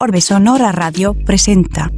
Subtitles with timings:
[0.00, 1.90] Orbe Sonora Radio presenta.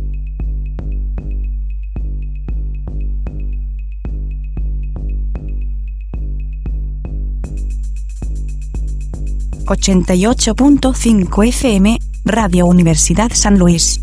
[9.67, 11.99] ...88.5 FM...
[12.25, 14.01] Radio Universidad San Luis.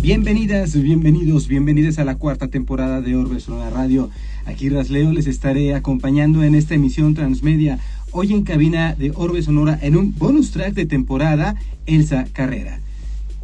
[0.00, 4.10] Bienvenidas, bienvenidos, bienvenidas a la cuarta temporada de Orbe Sonora Radio.
[4.44, 7.80] Aquí Rasleo les estaré acompañando en esta emisión transmedia
[8.12, 11.56] hoy en cabina de Orbe Sonora en un bonus track de temporada,
[11.86, 12.80] Elsa Carrera.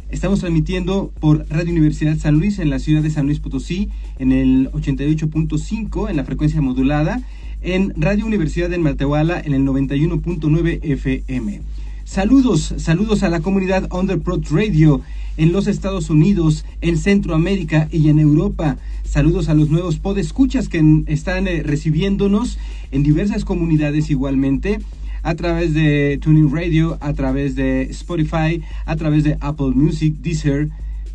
[0.09, 3.89] Estamos transmitiendo por Radio Universidad San Luis en la ciudad de San Luis Potosí
[4.19, 7.21] en el 88.5 en la frecuencia modulada,
[7.61, 11.61] en Radio Universidad de Matehuala en el 91.9 FM.
[12.09, 15.01] Saludos, saludos a la comunidad Underprod Radio
[15.37, 18.77] en los Estados Unidos, en Centroamérica y en Europa.
[19.03, 22.57] Saludos a los nuevos podescuchas que están eh, recibiéndonos
[22.91, 24.79] en diversas comunidades igualmente
[25.21, 30.69] a través de Tuning Radio, a través de Spotify, a través de Apple Music, Deezer.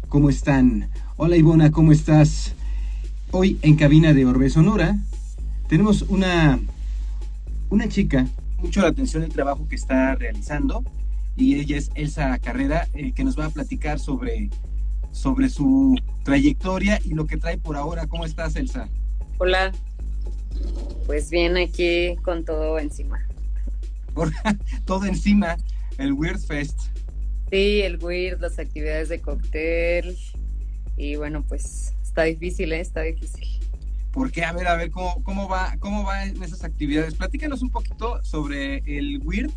[0.09, 0.91] ¿Cómo están?
[1.17, 2.55] Hola Ivona, ¿cómo estás?
[3.33, 4.97] Hoy en cabina de Orbe Sonora
[5.67, 6.61] tenemos una,
[7.69, 8.29] una chica,
[8.65, 10.83] mucho la atención el trabajo que está realizando
[11.37, 14.49] y ella es Elsa Carrera, eh, que nos va a platicar sobre,
[15.11, 18.07] sobre su trayectoria y lo que trae por ahora.
[18.07, 18.89] ¿Cómo estás, Elsa?
[19.37, 19.71] Hola,
[21.05, 23.19] pues bien aquí con todo encima.
[24.87, 25.59] todo encima,
[25.99, 26.81] el Weird Fest.
[27.51, 30.17] Sí, el Weird, las actividades de cóctel
[30.97, 32.81] y bueno, pues está difícil, ¿eh?
[32.81, 33.61] está difícil.
[34.15, 34.45] ¿Por qué?
[34.45, 37.15] A ver, a ver, ¿cómo, cómo, va, ¿cómo van esas actividades?
[37.15, 39.53] Platícanos un poquito sobre el Weird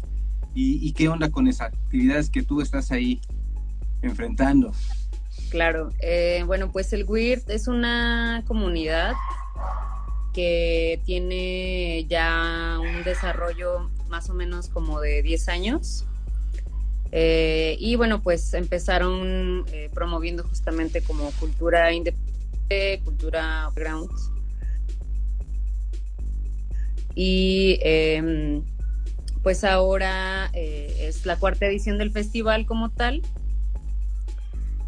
[0.60, 3.22] ¿Y, qué onda con esas actividades que tú estás ahí
[4.02, 4.72] enfrentando?
[5.52, 9.14] Claro, eh, bueno, pues el WIRD es una comunidad
[10.34, 16.08] que tiene ya un desarrollo más o menos como de 10 años.
[17.12, 24.10] Eh, y bueno, pues empezaron eh, promoviendo justamente como cultura independiente, cultura ground.
[27.20, 28.64] Y em,
[29.42, 33.24] pues ahora eh, es la cuarta edición del festival como tal,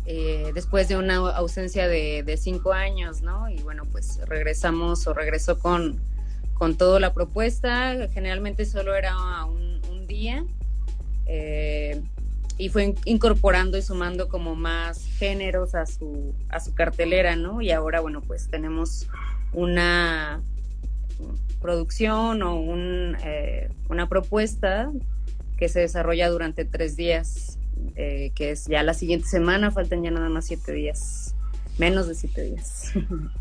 [0.05, 3.49] eh, después de una ausencia de, cinco años, ¿no?
[3.49, 5.99] Y bueno, pues regresamos o regresó con,
[6.53, 10.45] con toda la propuesta, generalmente solo era un, día.
[11.25, 12.01] Eh,
[12.59, 17.59] y fue incorporando y sumando como más géneros a su, a su cartelera, ¿no?
[17.61, 19.07] Y ahora, bueno, pues tenemos
[19.51, 20.43] una,
[21.59, 24.91] producción o un, eh, una propuesta
[25.57, 27.59] que se desarrolla durante tres días,
[27.95, 31.35] eh, que es ya la siguiente semana, faltan ya nada más siete días,
[31.77, 32.93] menos de siete días.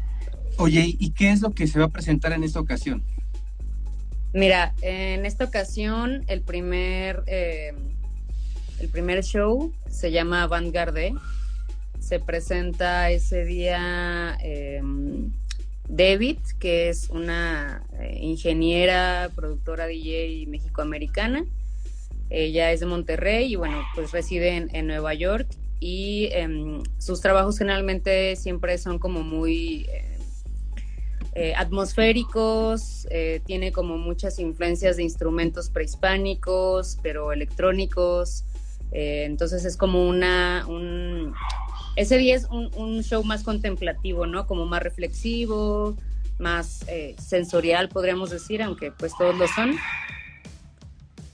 [0.58, 3.04] Oye, ¿y qué es lo que se va a presentar en esta ocasión?
[4.32, 7.72] Mira, en esta ocasión el primer, eh,
[8.80, 11.14] el primer show se llama Vanguard.
[12.00, 14.36] Se presenta ese día
[15.88, 21.47] David, que es una eh, ingeniera, productora DJ mexicoamericana.
[22.31, 25.48] Ella es de Monterrey y bueno, pues reside en, Nueva York
[25.81, 30.19] y em, sus trabajos generalmente siempre son como muy eh,
[31.34, 33.06] eh, atmosféricos,
[33.47, 38.44] tiene como muchas influencias de instrumentos prehispánicos, pero electrónicos.
[38.93, 41.34] Entonces es como una, un,
[41.97, 44.47] ese día es un, show más contemplativo, ¿no?
[44.47, 45.97] Como más reflexivo,
[46.38, 49.77] más eh, sensorial, podríamos decir, aunque pues todos lo son.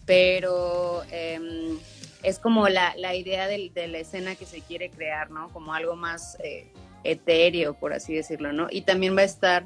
[0.07, 1.79] Pero em,
[2.23, 5.51] es como la, idea de, la escena que se quiere crear, ¿no?
[5.51, 6.73] Como algo más eh,
[7.05, 8.67] etéreo, por así decirlo, ¿no?
[8.71, 9.65] Y también va a estar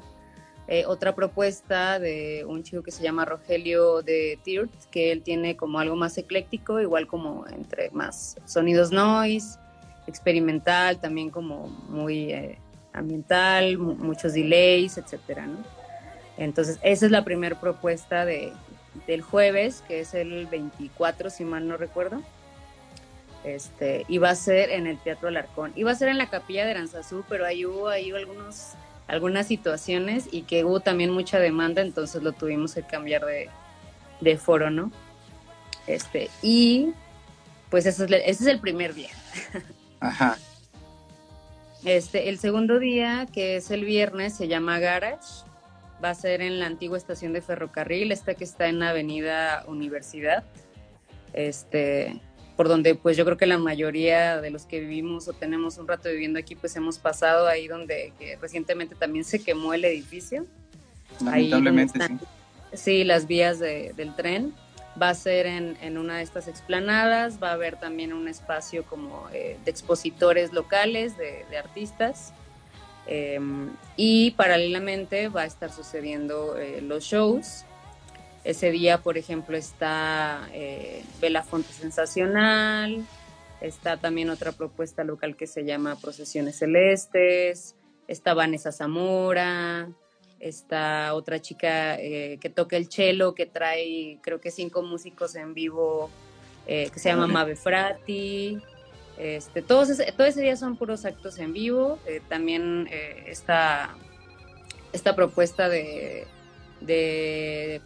[0.71, 5.57] eh, otra propuesta de un chico que se llama Rogelio de Tirt, que él tiene
[5.57, 9.57] como algo más ecléctico, igual como entre más sonidos noise,
[10.05, 12.59] experimental, también como muy eh,
[12.93, 15.57] ambiental, muchos delays, etcétera, ¿no?
[16.37, 18.53] Entonces, esa es la primera propuesta de,
[19.07, 22.21] del jueves, que es el 24, si mal no recuerdo.
[23.43, 25.71] Este, y a ser en el Teatro Alarcón.
[25.75, 28.73] Iba a ser en la capilla de Aranzazú, pero ahí hubo ahí algunos,
[29.09, 33.49] algunas situaciones y que hubo también mucha demanda, entonces lo tuvimos que cambiar de,
[34.21, 34.91] de foro, ¿no?
[35.87, 36.93] Este, y
[37.69, 39.09] pues ese es, ese es el primer día.
[39.99, 40.37] Ajá.
[41.83, 45.43] Este, el segundo día, que es el viernes, se llama Garage.
[46.03, 49.63] Va a ser en la antigua estación de ferrocarril, esta que está en la Avenida
[49.67, 50.43] Universidad.
[51.33, 52.21] Este,
[52.59, 55.87] por donde pues yo creo que la mayoría de los que vivimos o tenemos un
[55.87, 58.11] rato viviendo aquí, pues hemos pasado ahí donde
[58.41, 60.45] recientemente también se quemó el edificio.
[61.23, 62.17] Lamentablemente, sí.
[62.73, 64.53] Sí, las vías del tren
[65.01, 69.29] Va a ser en, una de estas explanadas, va a haber también un espacio como
[69.29, 72.33] de expositores locales, de, artistas.
[73.07, 77.63] Em, y paralelamente va a estar sucediendo los shows
[78.43, 83.05] ese día, por ejemplo, está eh, Belafonte Sensacional,
[83.61, 87.75] está también otra propuesta local que se llama Procesiones Celestes,
[88.07, 89.89] está Vanessa Zamora,
[90.39, 95.53] está otra chica eh, que toca el cello, que trae creo que cinco músicos en
[95.53, 96.09] vivo,
[96.65, 98.59] eh, que se llama Mave Frati.
[99.17, 101.99] Este, todos todo ese día son puros actos en vivo.
[102.05, 102.87] Eh, también
[103.25, 103.95] está
[104.93, 106.25] esta propuesta de,
[106.79, 107.81] de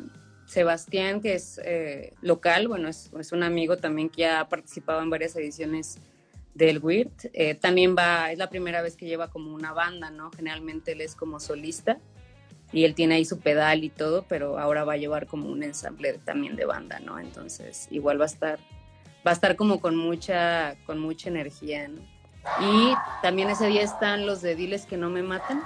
[0.54, 5.36] Sebastián, que es eh, local, bueno, es, un amigo también que ha participado en varias
[5.36, 5.98] ediciones
[6.54, 7.26] del WIRT.
[7.34, 10.32] Eh, también va, es la primera vez que lleva como una banda, ¿no?
[10.32, 11.98] Generalmente él es como solista
[12.72, 15.64] y él tiene ahí su pedal y todo, pero ahora va a llevar como un
[15.64, 17.20] ensamble también de banda, ¿no?
[17.20, 18.60] Entonces, igual va a estar,
[19.26, 22.02] va a estar como con mucha, con mucha energía, ¿no?
[22.62, 25.64] Y también ese día están los de Diles que no me matan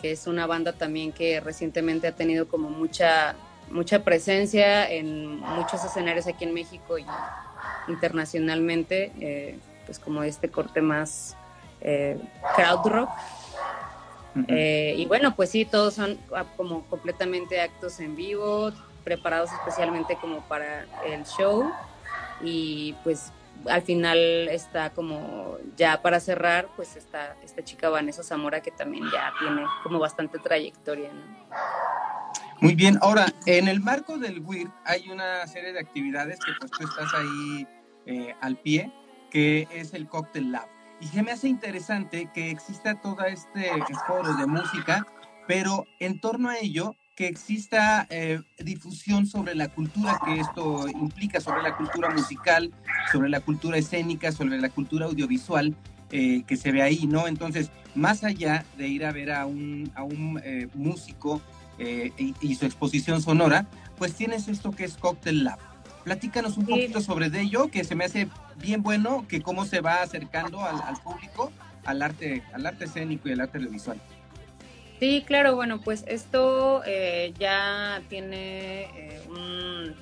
[0.00, 3.34] que es una banda también que recientemente ha tenido como mucha,
[3.70, 7.06] mucha presencia en muchos escenarios aquí en México y
[7.88, 11.36] internacionalmente, eh, pues como este corte más
[11.80, 12.18] eh,
[12.56, 13.10] crowd rock.
[14.48, 16.18] Eh, y bueno, pues sí, todos son
[16.56, 18.70] como completamente actos en vivo,
[19.02, 21.70] preparados especialmente como para el show.
[22.42, 23.32] Y pues
[23.68, 24.18] al final
[24.48, 29.64] está como ya para cerrar, pues está esta chica Vanessa Zamora que también ya tiene
[29.82, 31.10] como bastante trayectoria.
[32.60, 36.70] Muy bien, ahora en el marco del WIR hay una serie de actividades que pues
[36.70, 37.66] tú estás ahí
[38.06, 38.92] eh, al pie,
[39.30, 40.68] que es el Cocktail Lab.
[41.00, 43.70] Y se me hace interesante que exista todo este
[44.06, 45.06] foro de música,
[45.46, 51.40] pero en torno a ello que exista eh, difusión sobre la cultura que esto implica,
[51.40, 52.72] sobre la cultura musical,
[53.10, 55.74] sobre la cultura escénica, sobre la cultura audiovisual
[56.10, 57.26] eh, que se ve ahí, ¿no?
[57.26, 61.40] Entonces, más allá de ir a ver a un, a un eh, músico
[61.78, 63.66] y, su exposición sonora,
[63.98, 65.58] pues tienes esto que es Cocktail Lab.
[66.04, 68.28] Platícanos un poquito sobre ello, que se me hace
[68.58, 71.52] bien bueno, que cómo se va acercando al, al público
[71.86, 74.00] al arte, al arte escénico y al arte audiovisual.
[74.98, 79.94] Sí, claro, bueno, pues esto eh, ya tiene eh, un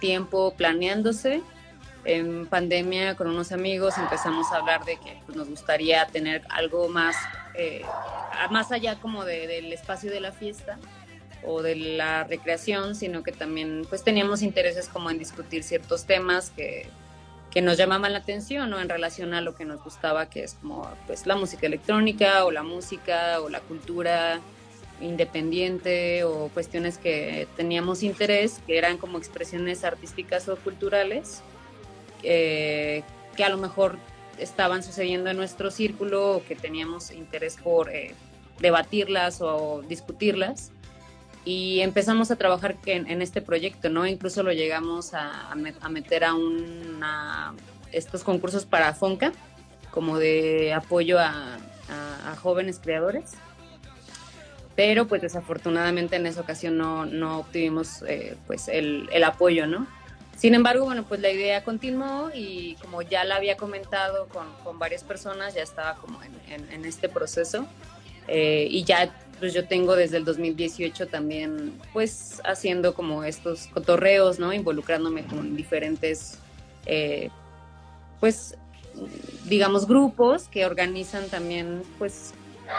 [0.00, 1.42] tiempo planeándose.
[2.04, 6.90] En pandemia con unos amigos empezamos a hablar de que pues, nos gustaría tener algo
[6.90, 7.16] más,
[7.54, 7.82] eh,
[8.50, 10.78] más allá como del espacio de la fiesta
[11.42, 16.50] o de la recreación, sino que también pues teníamos intereses como en discutir ciertos temas
[16.50, 16.90] que
[17.54, 18.80] que nos llamaban la atención ¿no?
[18.80, 22.50] en relación a lo que nos gustaba, que es como pues, la música electrónica o
[22.50, 24.40] la música o la cultura
[25.00, 31.42] independiente o cuestiones que teníamos interés, que eran como expresiones artísticas o culturales,
[32.24, 33.04] eh,
[33.36, 33.98] que a lo mejor
[34.38, 38.14] estaban sucediendo en nuestro círculo o que teníamos interés por eh,
[38.58, 40.72] debatirlas o discutirlas
[41.44, 44.06] y empezamos a trabajar en, este proyecto, ¿no?
[44.06, 45.54] Incluso lo llegamos a,
[45.90, 47.54] meter a una,
[47.92, 49.32] estos concursos para FONCA,
[49.90, 51.58] como de apoyo a,
[52.42, 53.32] jóvenes creadores.
[54.74, 59.86] Pero pues desafortunadamente en esa ocasión no, no obtuvimos eh, pues el, el, apoyo, ¿no?
[60.36, 64.78] Sin embargo, bueno, pues la idea continuó y como ya la había comentado con, con
[64.80, 67.66] varias personas, ya estaba como en, en, este proceso
[68.26, 74.38] eh, y ya pues yo tengo desde el 2018 también pues haciendo como estos cotorreos,
[74.38, 74.52] ¿no?
[74.52, 76.38] Involucrándome con diferentes,
[76.86, 77.30] eh,
[78.20, 78.56] pues
[79.46, 82.32] digamos, grupos que organizan también pues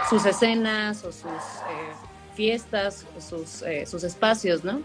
[0.10, 1.94] sus escenas o sus eh,
[2.36, 4.82] fiestas o sus, eh, sus espacios, ¿no?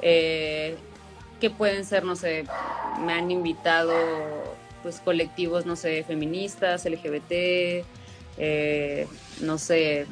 [0.00, 2.44] que pueden ser, no sé,
[3.04, 3.92] me han invitado
[4.82, 7.84] pues colectivos, no sé, feministas, LGBT,
[9.42, 10.06] no sé,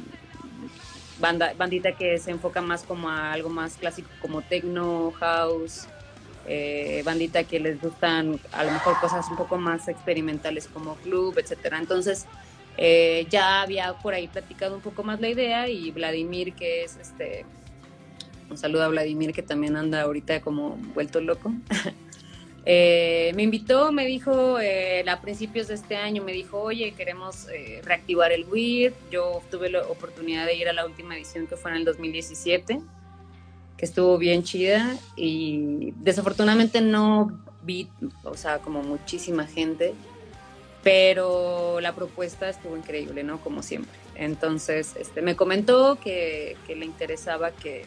[1.24, 5.86] banda, bandita que se enfoca más como a algo más clásico como techno, house,
[6.46, 11.38] eh, bandita que les gustan a lo mejor cosas un poco más experimentales como club,
[11.38, 11.78] etcétera.
[11.78, 12.26] Entonces
[12.76, 16.98] eh, ya había por ahí platicado un poco más la idea y Vladimir que es
[16.98, 17.46] este
[18.50, 21.54] un saludo a Vladimir que también anda ahorita como vuelto loco.
[22.66, 27.46] Eh, me invitó, me dijo eh, a principios de este año, me dijo, oye, queremos
[27.48, 28.94] eh, reactivar el WIR.
[29.10, 32.80] Yo tuve la oportunidad de ir a la última edición que fue en el 2017,
[33.76, 37.88] que estuvo bien chida y desafortunadamente no vi,
[38.22, 39.94] o sea, como muchísima gente,
[40.82, 43.40] pero la propuesta estuvo increíble, ¿no?
[43.40, 43.92] Como siempre.
[44.14, 47.84] Entonces, este, me comentó que, que le interesaba que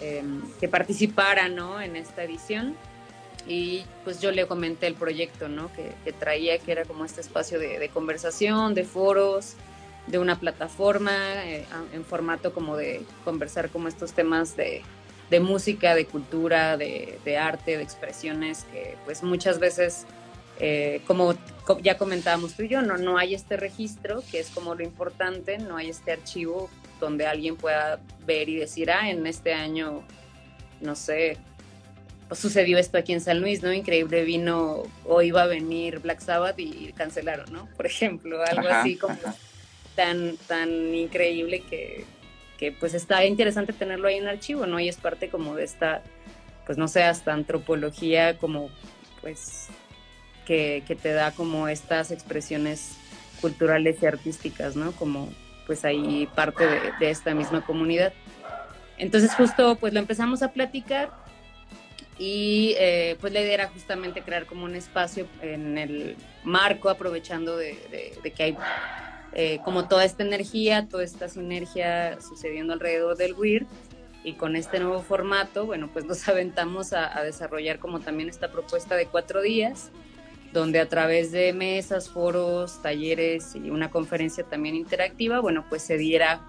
[0.00, 1.80] em, que participara ¿no?
[1.80, 2.76] en esta edición.
[3.46, 5.70] Y pues yo le comenté el proyecto ¿no?
[5.72, 9.54] que, traía, que era como este espacio de, conversación, de foros,
[10.06, 14.82] de una plataforma eh, en formato como de conversar como estos temas de,
[15.30, 20.06] de música, de cultura, de, de, arte, de expresiones que pues muchas veces
[20.60, 21.34] eh, como
[21.82, 25.58] ya comentábamos tú y yo, no, no hay este registro, que es como lo importante,
[25.58, 26.68] no hay este archivo
[27.00, 30.02] donde alguien pueda ver y decir, ah, en este año,
[30.82, 31.38] no sé,
[32.32, 33.72] sucedió esto aquí en San Luis, ¿no?
[33.72, 37.68] Increíble vino o iba a venir Black Sabbath y cancelaron, ¿no?
[37.76, 39.16] Por ejemplo, algo así como
[39.96, 42.04] tan, tan increíble que,
[42.58, 44.78] que pues está interesante tenerlo ahí en archivo, ¿no?
[44.78, 46.02] Y es parte como de esta,
[46.66, 48.70] pues no sé, hasta antropología como
[49.22, 49.68] pues
[50.44, 52.96] que, te da como estas expresiones
[53.40, 54.92] culturales y artísticas, ¿no?
[54.92, 55.32] Como
[55.66, 56.64] pues ahí parte
[56.98, 58.12] de, esta misma comunidad.
[58.98, 61.10] Entonces justo pues lo empezamos a platicar
[62.20, 67.56] y eh, pues la idea era justamente crear como un espacio en el marco, aprovechando
[67.56, 67.78] de,
[68.36, 68.56] que hay
[69.32, 73.66] eh, como toda esta energía, toda esta sinergia sucediendo alrededor del WIRD
[74.22, 78.52] y con este nuevo formato, bueno, pues nos aventamos a, a desarrollar como también esta
[78.52, 79.90] propuesta de cuatro días
[80.52, 85.96] donde a través de mesas, foros, talleres y una conferencia también interactiva, bueno, pues se
[85.96, 86.42] diera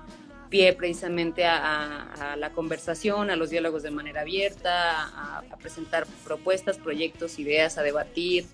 [0.52, 7.40] pie precisamente a, la conversación, a los diálogos de manera abierta, a, presentar propuestas, proyectos,
[7.40, 8.46] ideas, a debatir,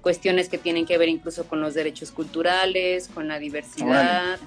[0.00, 4.40] cuestiones que tienen que ver incluso con los derechos culturales, con la diversidad,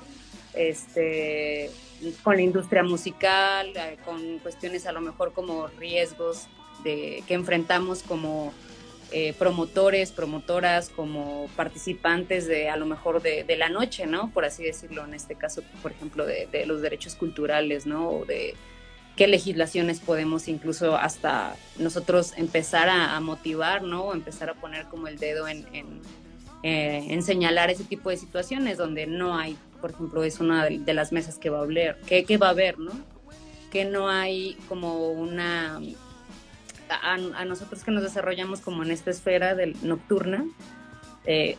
[0.55, 1.69] este,
[2.23, 6.47] con la industria musical, eh, con cuestiones a lo mejor como riesgos
[6.83, 8.51] de, que enfrentamos como
[9.11, 14.31] eh, promotores, promotoras, como participantes de a lo mejor de, la noche, ¿no?
[14.31, 18.09] Por así decirlo, en este caso, por ejemplo, de, los derechos culturales, ¿no?
[18.09, 18.55] O de
[19.15, 24.05] qué legislaciones podemos incluso hasta nosotros empezar a, motivar, ¿no?
[24.05, 25.65] O empezar a poner como el dedo en,
[26.63, 30.93] eh, en, señalar ese tipo de situaciones donde no hay, por ejemplo, es una de,
[30.93, 32.91] las mesas que va a haber, que, que va a haber, ¿no?
[33.71, 35.79] Que no hay como una
[36.89, 40.45] a, nosotros que nos desarrollamos como en esta esfera del, nocturna,
[41.25, 41.57] eh,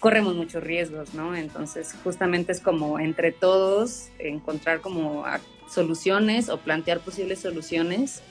[0.00, 1.34] corremos muchos riesgos, ¿no?
[1.34, 5.24] Entonces, justamente es como entre todos encontrar como
[5.68, 8.22] soluciones o plantear posibles soluciones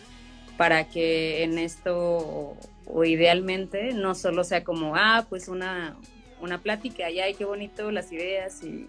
[0.57, 5.95] para que en esto, o, idealmente, no solo sea como, ah, pues una,
[6.41, 8.88] una plática, y ay, qué bonito las ideas y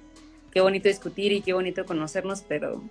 [0.52, 2.82] qué bonito discutir y qué bonito conocernos, pero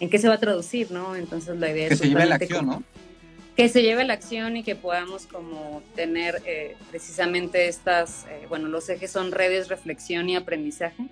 [0.00, 1.14] ¿en qué se va a traducir, no?
[1.14, 1.90] Entonces la idea es...
[1.90, 2.82] Que se lleve la acción, ¿no?
[3.60, 8.68] Que se lleve la acción y que podamos como tener eh, precisamente estas, eh, bueno,
[8.68, 11.08] los ejes son redes, reflexión y aprendizaje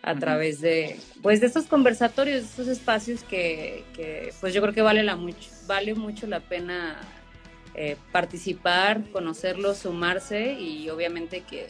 [0.00, 4.72] a través de, pues, de estos conversatorios, de estos espacios que, que, pues yo creo
[4.72, 7.00] que vale, la mucho, vale mucho la pena
[7.74, 11.66] eh, participar, conocerlos, sumarse y obviamente que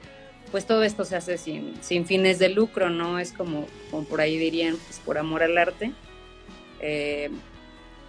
[0.50, 3.18] pues todo esto se hace sin, sin fines de lucro, ¿no?
[3.18, 5.92] Es como, como por ahí dirían, pues por amor al arte.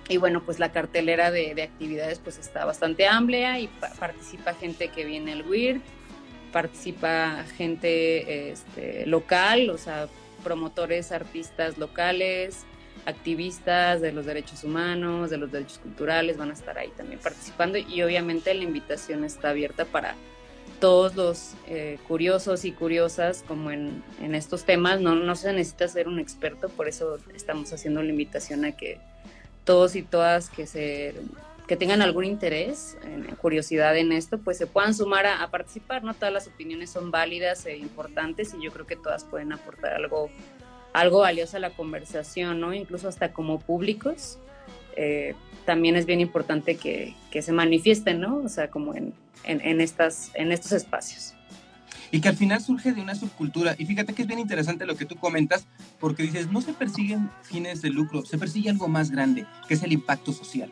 [0.10, 3.70] Y bueno, pues la cartelera de, actividades pues está bastante amplia y
[4.00, 5.82] participa gente que viene al WIRD,
[6.52, 10.08] participa gente este, local, o sea,
[10.44, 12.66] promotores, artistas locales,
[13.06, 17.78] activistas de los derechos humanos, de los derechos culturales, van a estar ahí también participando
[17.78, 20.16] y obviamente la invitación está abierta para
[20.80, 25.00] todos los eh, curiosos y curiosas como en, en estos temas.
[25.00, 29.00] No, no se necesita ser un experto, por eso estamos haciendo la invitación a que
[29.64, 31.16] todos y todas que se
[31.68, 32.98] que tengan algún interés,
[33.42, 36.14] curiosidad en esto, pues se puedan sumar a, participar, ¿no?
[36.14, 40.30] Todas las opiniones son válidas e importantes y yo creo que todas pueden aportar algo,
[40.92, 42.74] algo valioso a la conversación, ¿no?
[42.74, 44.40] Incluso hasta como públicos,
[44.98, 48.42] eh, también es bien importante que, que, se manifiesten, ¿no?
[48.44, 49.14] O sea, como en,
[49.46, 51.33] en, en, estas, en estos espacios
[52.14, 53.74] y que al final surge de una subcultura.
[53.76, 55.66] Y fíjate que es bien interesante lo que tú comentas,
[56.00, 59.82] porque dices, no se persiguen fines de lucro, se persigue algo más grande, que es
[59.82, 60.70] el impacto social.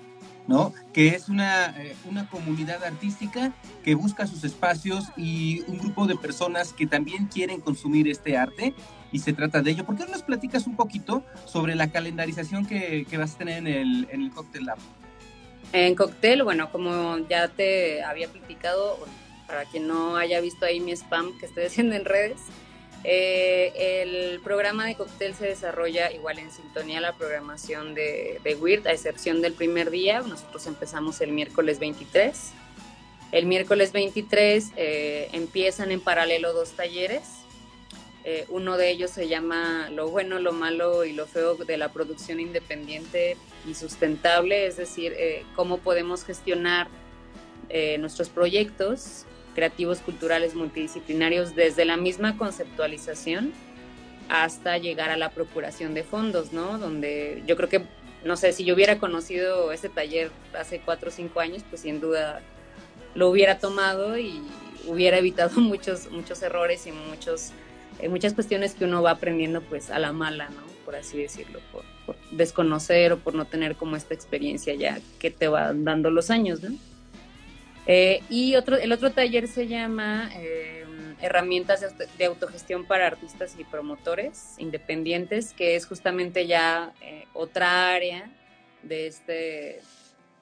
[0.47, 0.71] ¿no?
[0.93, 6.15] Que es una, eh, una comunidad artística que busca sus espacios y un grupo de
[6.15, 8.75] personas que también quieren consumir este arte
[9.11, 9.85] y se trata de ello.
[9.85, 13.57] ¿Por qué no nos platicas un poquito sobre la calendarización que, que vas a tener
[13.57, 14.77] en el, en el Cocktail Lab?
[15.73, 18.99] En Cocktail, bueno, como ya te había platicado,
[19.51, 22.39] para quien no haya visto ahí mi spam que estoy haciendo en redes.
[23.03, 28.81] Eh, el programa de cóctel se desarrolla igual en sintonía a la programación de, de
[28.85, 30.21] a excepción del primer día.
[30.21, 32.51] Nosotros empezamos el miércoles 23.
[33.33, 37.23] El miércoles 23 eh, empiezan en paralelo dos talleres.
[38.23, 41.91] Eh, uno de ellos se llama Lo bueno, lo malo y lo feo de la
[41.91, 43.35] producción independiente
[43.67, 46.87] y sustentable, es decir, eh, cómo podemos gestionar
[47.73, 53.53] eh, nuestros proyectos creativos, culturales, multidisciplinarios, desde la misma conceptualización
[54.29, 56.77] hasta llegar a la procuración de fondos, ¿no?
[56.77, 57.83] Donde yo creo que,
[58.23, 61.99] no sé, si yo hubiera conocido ese taller hace cuatro o cinco años, pues sin
[61.99, 62.41] duda
[63.13, 64.41] lo hubiera tomado y
[64.87, 67.51] hubiera evitado muchos, muchos errores y muchos,
[67.99, 70.71] eh, muchas cuestiones que uno va aprendiendo pues a la mala, ¿no?
[70.85, 71.83] Por así decirlo, por,
[72.31, 76.61] desconocer o por no tener como esta experiencia ya que te va dando los años,
[76.61, 76.75] ¿no?
[77.87, 80.85] Eh, y otro, el otro taller se llama eh,
[81.21, 81.85] Herramientas
[82.17, 86.93] de autogestión para artistas y promotores independientes, que es justamente ya
[87.33, 88.31] otra área
[88.81, 89.81] de, este,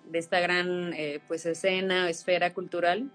[0.05, 0.93] de esta gran
[1.27, 3.11] pues escena, esfera cultural.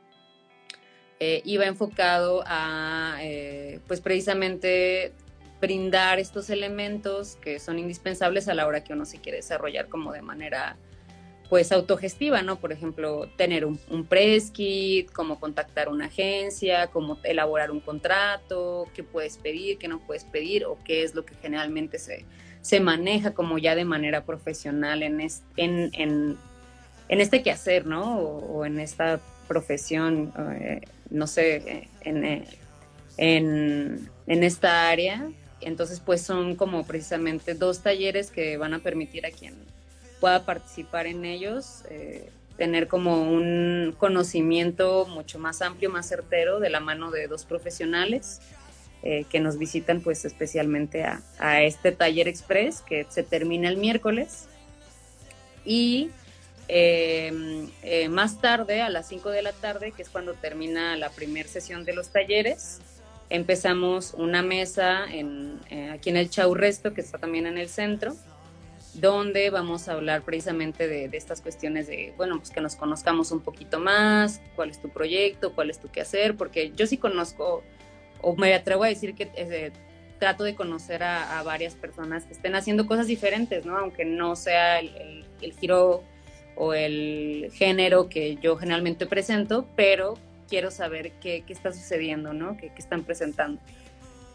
[1.20, 5.12] Eh, iba enfocado a, eh, pues precisamente
[5.60, 10.12] brindar estos elementos que son indispensables a la hora que uno se quiere desarrollar como
[10.12, 10.76] de manera
[11.48, 12.56] pues autogestiva, ¿no?
[12.56, 13.78] Por ejemplo, tener un,
[14.52, 20.24] kit, cómo contactar una agencia, cómo elaborar un contrato, qué puedes pedir, qué no puedes
[20.24, 22.24] pedir, o qué es lo que generalmente se,
[22.62, 25.20] se maneja como ya de manera profesional en,
[25.56, 26.38] en, en,
[27.08, 28.18] este quehacer, ¿no?
[28.18, 32.44] O, en esta profesión eh, no sé, en,
[33.16, 35.30] en, esta área.
[35.60, 39.54] Entonces, pues son como precisamente dos talleres que van a permitir a quien
[40.20, 46.70] pueda participar en ellos eh, tener como un conocimiento mucho más amplio, más certero de
[46.70, 48.40] la mano de dos profesionales
[49.02, 53.76] eh, que nos visitan pues especialmente a, a, este taller express que se termina el
[53.76, 54.46] miércoles.
[55.64, 56.10] Y
[56.68, 61.10] Em, eh, más tarde, a las 5 de la tarde, que es cuando termina la
[61.10, 62.80] primera sesión de los talleres,
[63.28, 68.16] empezamos una mesa en, eh, aquí en el Chaurresto, que está también en el centro,
[69.00, 73.40] donde vamos a hablar precisamente de, estas cuestiones de, bueno, pues que nos conozcamos un
[73.40, 77.62] poquito más, cuál es tu proyecto, cuál es tu quehacer, porque yo sí conozco,
[78.20, 79.72] o me atrevo a decir que eh,
[80.18, 83.76] trato de conocer a, varias personas que estén haciendo cosas diferentes, ¿no?
[83.76, 85.24] Aunque no sea el,
[85.60, 86.02] giro
[86.56, 90.14] o el género que yo generalmente presento, pero
[90.48, 92.56] quiero saber qué, qué está sucediendo, ¿no?
[92.56, 93.60] ¿Qué, están presentando.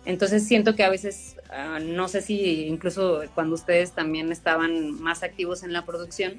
[0.10, 5.22] Entonces siento que a veces, ah, no sé si incluso cuando ustedes también estaban más
[5.22, 6.34] activos en la producción,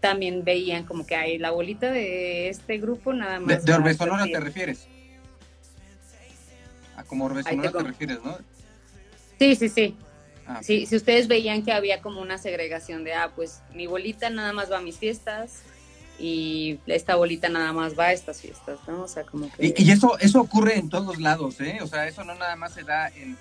[0.00, 3.64] también veían como que hay la bolita de este grupo nada más.
[3.64, 4.88] ¿De, de Orbe Sonora te refieres?
[6.96, 8.36] A como Orbe Sonora te refieres, ¿no?
[9.38, 9.96] Sí, sí, sí.
[10.46, 14.52] Ah, si ustedes veían que había como una segregación de, ah, pues mi bolita nada
[14.52, 15.62] más va a mis fiestas
[16.18, 19.02] y esta bolita nada más va a estas fiestas, ¿no?
[19.02, 19.74] O sea, como que...
[19.76, 21.78] Y, eso, eso ocurre en todos lados, ¿eh?
[21.82, 23.36] O sea, eso no nada más se da en,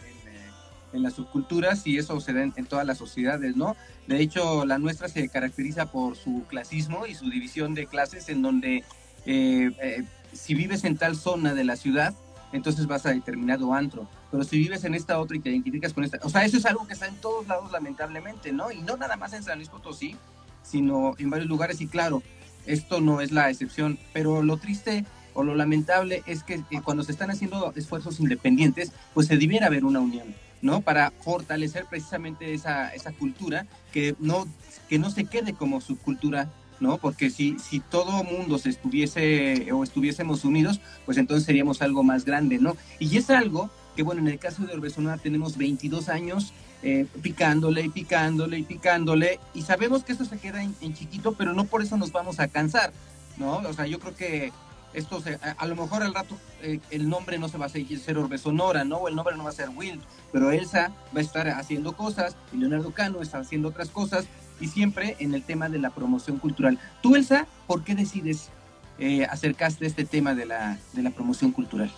[0.94, 3.76] en, las subculturas y eso se da en, todas las sociedades, ¿no?
[4.08, 8.42] De hecho, la nuestra se caracteriza por su clasismo y su división de clases en
[8.42, 8.84] donde
[9.26, 12.14] eh, eh, si vives en tal zona de la ciudad,
[12.54, 16.04] entonces vas a determinado antro pero si vives en esta otra y te identificas con
[16.04, 18.70] esta, o sea, eso es algo que está en todos lados lamentablemente, ¿no?
[18.70, 20.18] Y no nada más en San Luis Potosí,
[20.62, 22.22] sino en varios lugares y claro,
[22.66, 27.12] esto no es la excepción, pero lo triste o lo lamentable es que cuando se
[27.12, 30.82] están haciendo esfuerzos independientes, pues se debiera haber una unión, ¿no?
[30.82, 34.48] Para fortalecer precisamente esa, esa cultura que no,
[34.90, 36.50] que no se quede como subcultura
[36.80, 36.98] ¿no?
[36.98, 42.26] Porque si, si todo mundo se estuviese o estuviésemos unidos, pues entonces seríamos algo más
[42.26, 42.76] grande, ¿no?
[43.00, 46.54] Y es algo que bueno, en el caso de Orbesona tenemos 22 años
[46.88, 51.52] eh, picándole y picándole y picándole y sabemos que esto se queda en, chiquito, pero
[51.52, 52.94] no por eso nos vamos a cansar,
[53.38, 53.56] ¿no?
[53.58, 54.54] O sea, yo creo que
[54.94, 58.00] esto se, a, lo mejor al rato eh, el nombre no se va a seguir
[58.00, 58.98] ser Orbe Sonora, ¿no?
[58.98, 60.00] O el nombre no va a ser Will,
[60.32, 64.28] pero Elsa va a estar haciendo cosas y Leonardo Cano está haciendo otras cosas
[64.60, 66.78] y siempre en el tema de la promoción cultural.
[67.02, 68.52] Tú, Elsa, ¿por qué decides
[69.00, 71.90] eh, acercaste este tema de la, de la promoción cultural?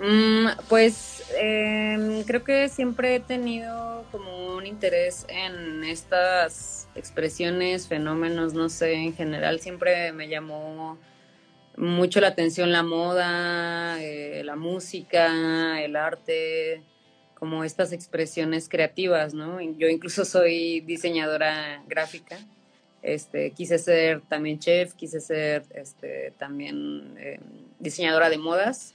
[0.00, 8.54] Mm, pues em, creo que siempre he tenido como un interés en estas expresiones, fenómenos,
[8.54, 10.98] no sé, en general siempre me llamó
[11.76, 16.82] mucho la atención la moda, eh, la música, el arte,
[17.34, 19.60] como estas expresiones creativas, ¿no?
[19.60, 22.38] Yo incluso soy diseñadora gráfica.
[23.02, 27.40] Este, quise ser también chef, quise ser este, también em,
[27.78, 28.94] diseñadora de modas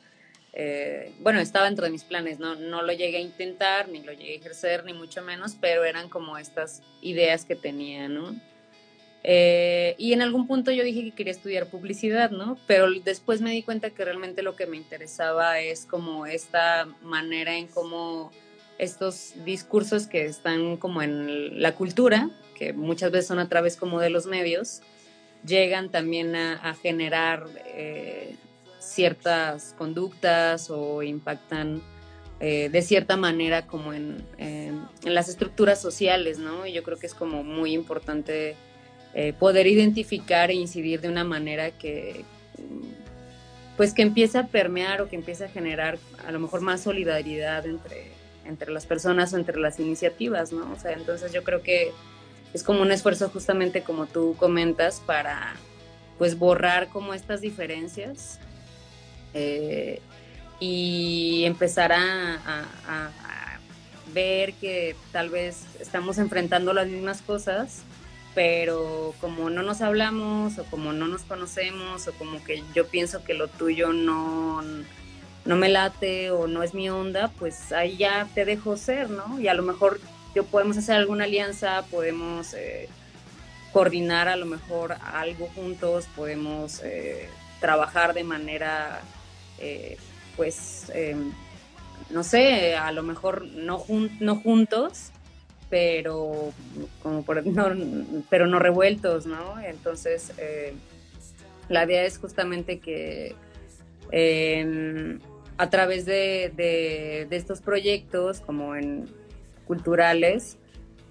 [0.53, 2.55] eh, bueno, estaba dentro de mis planes, ¿no?
[2.55, 6.09] no lo llegué a intentar, ni lo llegué a ejercer, ni mucho menos, pero eran
[6.09, 8.35] como estas ideas que tenía, ¿no?
[9.25, 12.57] Eh, y en algún punto yo dije que quería estudiar publicidad, ¿no?
[12.67, 17.55] Pero después me di cuenta que realmente lo que me interesaba es como esta manera
[17.55, 18.31] en cómo
[18.77, 23.99] estos discursos que están como en la cultura, que muchas veces son a través como
[24.01, 24.81] de los medios,
[25.45, 28.35] llegan también a, generar eh,
[28.83, 31.81] ciertas conductas o impactan
[32.39, 34.23] eh, de cierta manera como en,
[35.03, 36.65] las estructuras sociales, ¿no?
[36.65, 38.55] Y yo creo que es como muy importante
[39.13, 42.25] eh, poder identificar e incidir de una manera que
[43.77, 47.65] pues que empiece a permear o que empiece a generar a lo mejor más solidaridad
[47.65, 48.11] entre,
[48.45, 50.71] entre las personas o entre las iniciativas, ¿no?
[50.71, 51.91] O sea, entonces yo creo que
[52.53, 55.55] es como un esfuerzo justamente como tú comentas para
[56.17, 58.39] pues borrar como estas diferencias
[59.33, 60.01] eh,
[60.59, 63.11] y empezar a,
[64.13, 67.81] ver que tal vez estamos enfrentando las mismas cosas,
[68.35, 73.23] pero como no nos hablamos o como no nos conocemos o como que yo pienso
[73.23, 74.61] que lo tuyo no,
[75.45, 79.39] no me late o no es mi onda, pues ahí ya te dejo ser, ¿no?
[79.39, 79.99] Y a lo mejor
[80.35, 82.87] yo podemos hacer alguna alianza, podemos eh,
[83.71, 87.27] coordinar a lo mejor algo juntos, podemos eh,
[87.59, 89.01] trabajar de manera,
[89.63, 89.97] eh,
[90.35, 91.31] pues, em,
[92.09, 95.11] no sé, a lo mejor no, juntos,
[95.69, 96.51] pero
[97.01, 97.67] como por, no,
[98.29, 99.59] pero no revueltos, ¿no?
[99.59, 100.31] Entonces,
[101.69, 103.35] la idea es justamente que
[104.11, 105.19] em,
[105.57, 109.07] a través de, de estos proyectos, como en
[109.65, 110.57] culturales,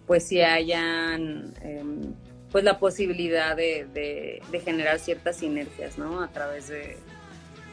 [0.06, 2.14] pues si hayan em,
[2.50, 6.22] pues la posibilidad de, generar ciertas sinergias, ¿no?
[6.22, 6.98] A través de,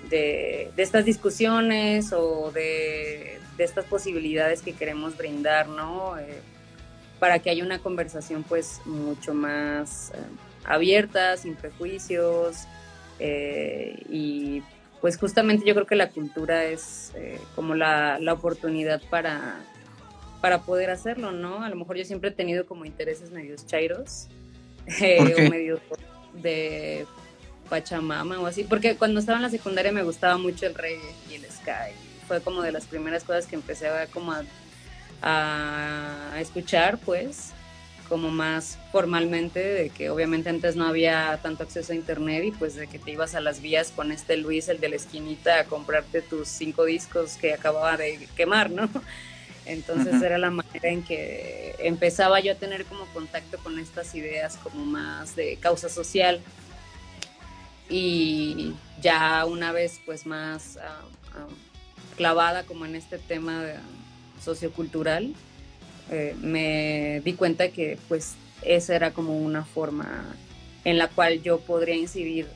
[0.10, 6.18] de, estas discusiones o de, estas posibilidades que queremos brindar, ¿no?
[6.18, 6.42] Eh,
[7.20, 10.22] para que haya una conversación pues mucho más em,
[10.64, 12.64] abierta, sin prejuicios
[13.20, 14.64] eh, y
[15.02, 19.60] pues justamente yo creo que la cultura es eh, como la, la oportunidad para
[20.42, 21.64] para poder hacerlo, ¿no?
[21.64, 24.28] A lo mejor yo siempre he tenido como intereses medios chairos
[25.02, 25.80] eh, o medio
[26.34, 27.06] de
[27.70, 31.36] Pachamama o así, porque cuando estaba en la secundaria me gustaba mucho el reggae y
[31.36, 31.94] el sky.
[32.28, 34.34] Fue como de las primeras cosas que empecé a, como
[35.22, 37.52] a, escuchar, pues,
[38.08, 42.76] como más formalmente, de que obviamente antes no había tanto acceso a internet y pues
[42.76, 45.64] de que te ibas a las vías con este Luis, el de la esquinita, a
[45.66, 48.90] comprarte tus cinco discos que acababa de quemar, ¿no?
[49.70, 54.58] Entonces era la manera en que empezaba yo a tener como contacto con estas ideas
[54.58, 56.42] como más de causa social.
[57.90, 61.02] Y ya una vez pues más ah,
[61.34, 61.48] ah,
[62.16, 63.64] clavada como en este tema
[64.44, 65.34] sociocultural,
[66.12, 70.36] eh, me di cuenta que pues esa era como una forma
[70.86, 72.48] en la cual yo podría incidir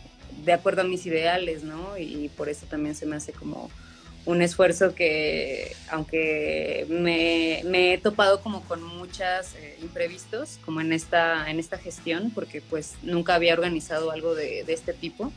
[0.43, 1.98] de acuerdo a mis ideales, ¿no?
[1.98, 3.69] Y por eso también se me hace como
[4.25, 11.49] un esfuerzo que, aunque me, he topado como con muchos eh, imprevistos, como en esta,
[11.49, 15.31] en esta gestión, porque pues nunca había organizado algo de, este tipo,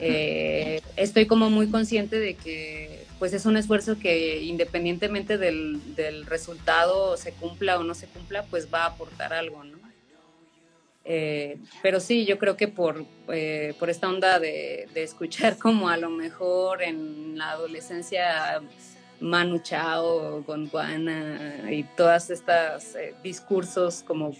[0.00, 6.24] eh, estoy como muy consciente de que pues es un esfuerzo que independientemente del, del
[6.24, 9.91] resultado se cumpla o no se cumpla, pues va a aportar algo, ¿no?
[11.04, 15.96] Eh, pero sí, yo creo que por, eh, por esta onda de, escuchar como a
[15.96, 18.62] lo mejor en la adolescencia
[19.20, 24.34] Manu Chao, Gondwana y todas estas eh, discursos como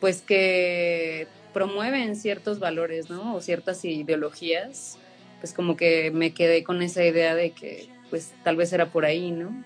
[0.00, 3.36] pues que promueven ciertos valores, ¿no?
[3.36, 4.98] O ciertas ideologías,
[5.40, 9.04] pues como que me quedé con esa idea de que pues tal vez era por
[9.04, 9.64] ahí, ¿no?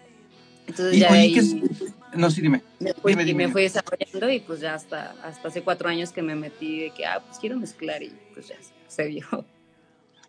[0.66, 1.34] Entonces ya ahí,
[2.16, 2.62] No, sí, dime.
[2.80, 6.34] Me fui, me fui desarrollando y pues ya hasta, hasta hace cuatro años que me
[6.34, 8.56] metí de que, ah, pues quiero mezclar y pues ya
[8.88, 9.26] se dio.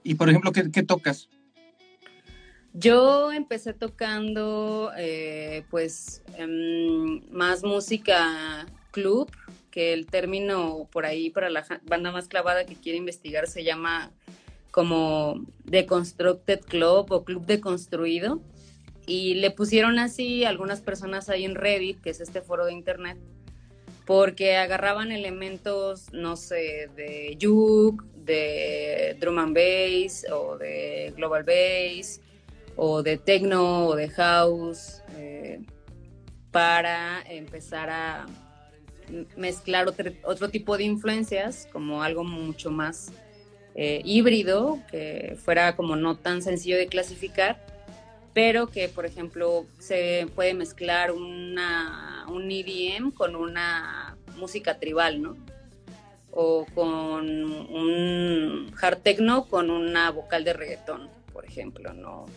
[0.04, 1.30] Y por ejemplo, ¿qué, qué tocas?
[2.74, 9.32] Yo empecé tocando eh, pues em, más música club,
[9.72, 14.12] que el término por ahí para la banda más clavada que quiere investigar se llama
[14.72, 18.42] como Deconstructed Club o Club Deconstruido
[19.08, 23.18] y le pusieron así algunas personas ahí en Reddit, que es este foro de internet,
[24.06, 32.20] porque agarraban elementos, no sé, de juke, de drum and bass, o de global bass,
[32.76, 35.62] o de techno, o de house, eh,
[36.52, 38.26] para empezar a
[39.38, 39.88] mezclar
[40.24, 43.14] otro, tipo de influencias, como algo mucho más
[43.74, 47.77] eh, híbrido, que fuera como no tan sencillo de clasificar
[48.38, 55.36] pero que, por ejemplo, se puede mezclar una, un EDM con una música tribal, ¿no?
[56.30, 62.28] O con un hard techno con una vocal de reggaetón, por ejemplo, ¿no?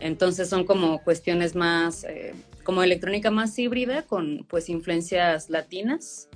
[0.00, 6.28] entonces son como cuestiones más, eh, como electrónica más híbrida, con pues influencias latinas,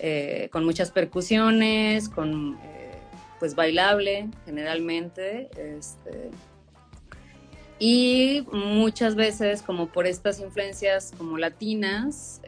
[0.00, 2.58] eh, con muchas percusiones, con
[3.38, 6.30] pues bailable generalmente, este,
[7.84, 12.40] y muchas veces, como por estas influencias como latinas,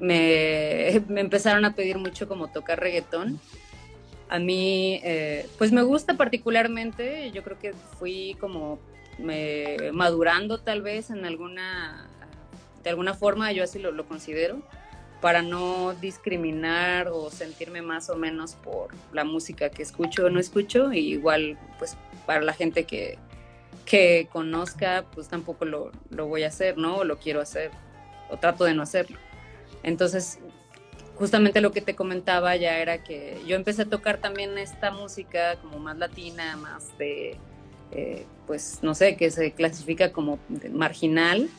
[0.00, 3.38] me, me, empezaron a pedir mucho como tocar reggaetón.
[4.28, 5.00] A mí,
[5.56, 8.80] pues me gusta particularmente, yo creo que fui como
[9.20, 12.08] me, madurando tal vez en alguna,
[12.82, 14.62] de alguna forma, yo así lo, lo considero,
[15.20, 20.40] para no discriminar o sentirme más o menos por la música que escucho o no
[20.40, 23.16] escucho, y igual pues para la gente que,
[23.84, 26.98] que conozca, pues tampoco lo, lo voy a hacer, ¿no?
[26.98, 27.70] O lo quiero hacer,
[28.30, 29.18] o trato de no hacerlo.
[29.82, 30.38] Entonces,
[31.16, 35.56] justamente lo que te comentaba ya era que yo empecé a tocar también esta música
[35.56, 37.36] como más latina, más de
[37.90, 40.38] eh, pues no sé, que se clasifica como
[40.70, 41.50] marginal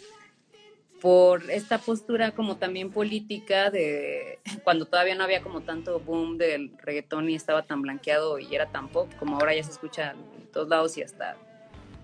[0.99, 6.71] por esta postura como también política de cuando todavía no había como tanto boom del
[6.80, 10.47] reggaetón y estaba tan blanqueado y era tan pop como ahora ya se escucha en
[10.52, 11.38] todos lados y hasta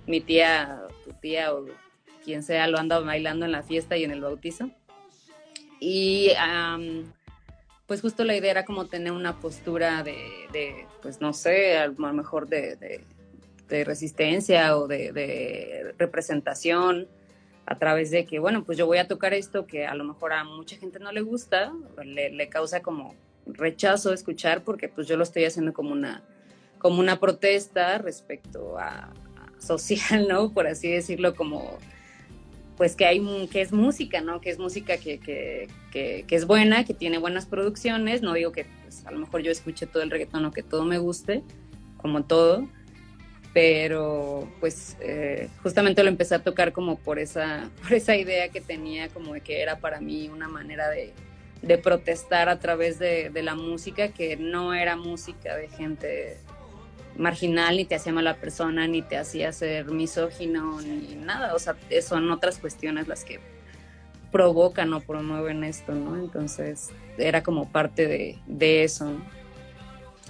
[0.10, 1.68] mi tía, tu tía o
[2.26, 4.72] quien sea lo anda bailando en la fiesta y en el bautizo.
[5.80, 6.32] Y
[7.86, 12.14] pues justo la idea era como tener una postura de, pues no sé, a lo
[12.14, 13.04] mejor de
[13.86, 17.08] resistencia o de, representación
[17.68, 20.34] a través de que, bueno, pues yo voy a tocar esto que a lo mejor
[20.34, 21.72] a mucha gente no le gusta,
[22.04, 23.14] le, causa como
[23.46, 26.24] rechazo escuchar porque pues yo lo estoy haciendo como una,
[26.80, 29.14] como una protesta respecto a,
[29.60, 30.52] social, ¿no?
[30.52, 31.78] Por así decirlo, como
[32.80, 34.40] pues que hay que es música, ¿no?
[34.40, 38.22] Que es música que, que, que, que es buena, que tiene buenas producciones.
[38.22, 40.86] No digo que pues, a lo mejor yo escuche todo el reggaetón o que todo
[40.86, 41.44] me guste,
[41.98, 42.70] como todo,
[43.54, 48.62] pero pues eh, justamente lo empecé a tocar como por esa, por esa idea que
[48.62, 51.14] tenía como de que era para mí una manera de,
[51.62, 56.38] de protestar a través de, de, la música, que no era música de gente
[57.20, 61.76] marginal, ni te hacía mala persona, ni te hacía ser misógino, ni nada, o sea,
[62.02, 63.40] son otras cuestiones las que
[64.32, 66.16] provocan o promueven esto, ¿no?
[66.16, 69.12] Entonces era como parte de, de eso.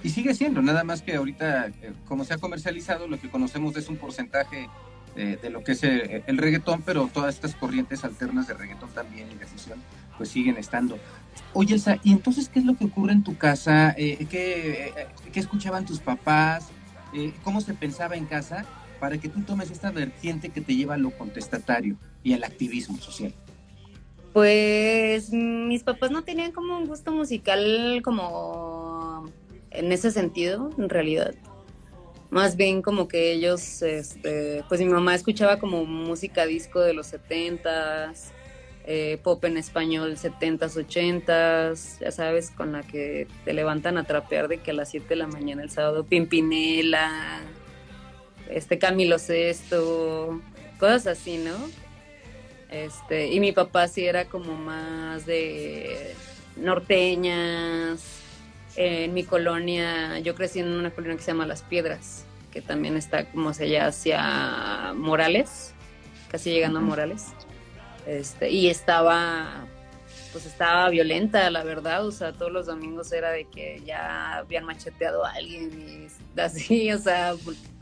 [0.02, 3.76] Y sigue siendo, nada más que ahorita, eh, como se ha comercializado, lo que conocemos
[3.76, 4.68] es un porcentaje
[5.14, 9.34] de, lo que es el, reggaetón, pero todas estas corrientes alternas de reggaetón también y
[9.34, 9.46] de
[10.16, 10.98] pues siguen estando.
[11.52, 13.94] Oye, ¿y entonces qué es lo que ocurre en tu casa?
[13.96, 16.68] Eh, ¿qué, eh, ¿qué, escuchaban tus papás?
[17.42, 18.64] ¿Cómo se pensaba en casa
[18.98, 22.98] para que tú tomes esta vertiente que te lleva a lo contestatario y al activismo
[22.98, 23.34] social?
[24.32, 29.28] Pues mis papás no tenían como un gusto musical como
[29.70, 31.34] en ese sentido, en realidad.
[32.30, 37.12] Más bien como que ellos, este, pues mi mamá escuchaba como música disco de los
[37.12, 38.30] 70s,
[38.86, 44.48] eh, pop en español 70s, 80s, ya sabes, con la que te levantan a trapear
[44.48, 47.40] de que a las 7 de la mañana el sábado, Pimpinela,
[48.48, 50.40] este Camilo Sesto,
[50.78, 51.54] cosas así, ¿no?
[52.70, 56.14] Este, y mi papá sí era como más de
[56.56, 58.20] norteñas,
[58.76, 62.96] en mi colonia, yo crecí en una colonia que se llama Las Piedras, que también
[62.96, 65.74] está como se llama hacia Morales,
[66.30, 67.26] casi llegando a Morales.
[68.10, 69.68] Este, y estaba
[70.32, 74.64] pues estaba violenta, la verdad, o sea, todos los domingos era de que ya habían
[74.64, 77.34] macheteado a alguien y así, o sea,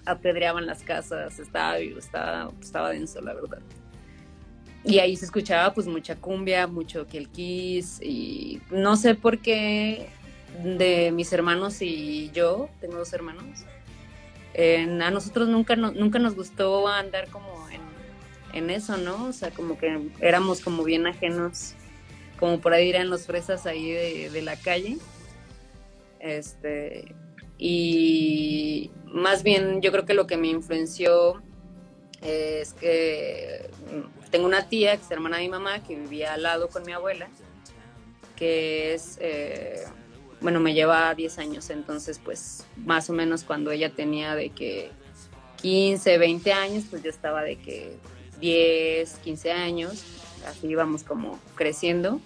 [0.05, 3.61] apedreaban las casas, estaba, estaba, estaba denso, la verdad.
[4.85, 10.09] Y ahí se escuchaba pues mucha cumbia, mucho kiss y no sé por qué
[10.63, 13.65] de mis hermanos y yo, tengo dos hermanos,
[14.57, 17.88] a nosotros nunca, nunca nos gustó andar como en,
[18.53, 19.27] en, eso, ¿no?
[19.27, 21.75] O sea, como que éramos como bien ajenos,
[22.39, 24.99] como por ahí eran los fresas ahí de, la calle.
[26.21, 27.15] Este,
[27.59, 31.43] y más bien yo creo que lo que me influenció
[32.21, 33.71] es que
[34.31, 36.93] tengo una tía que es hermana de mi mamá que vivía al lado con mi
[36.93, 37.29] abuela,
[38.37, 39.19] que es...
[39.21, 39.85] Eh,
[40.41, 44.93] bueno, me lleva 10 años, entonces pues más o menos cuando ella tenía de que
[45.63, 47.97] 15, 20 años, pues yo estaba de que
[48.41, 50.05] 10, 15 años,
[50.47, 52.21] así íbamos como creciendo.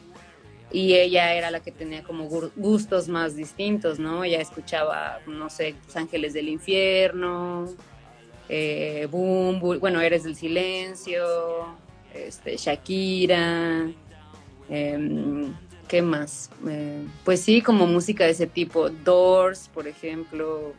[0.70, 4.25] Y ella era la que tenía como gustos más distintos, ¿no?
[4.25, 7.68] Ella escuchaba, no sé, Los Ángeles del Infierno,
[8.48, 11.25] eh, Boom, bueno, Eres del Silencio,
[12.14, 13.90] este, Shakira,
[14.70, 15.53] eh,
[15.92, 16.48] ¿Qué más?
[16.66, 18.88] Eh, pues sí, como música de ese tipo.
[18.88, 20.72] Doors, por ejemplo.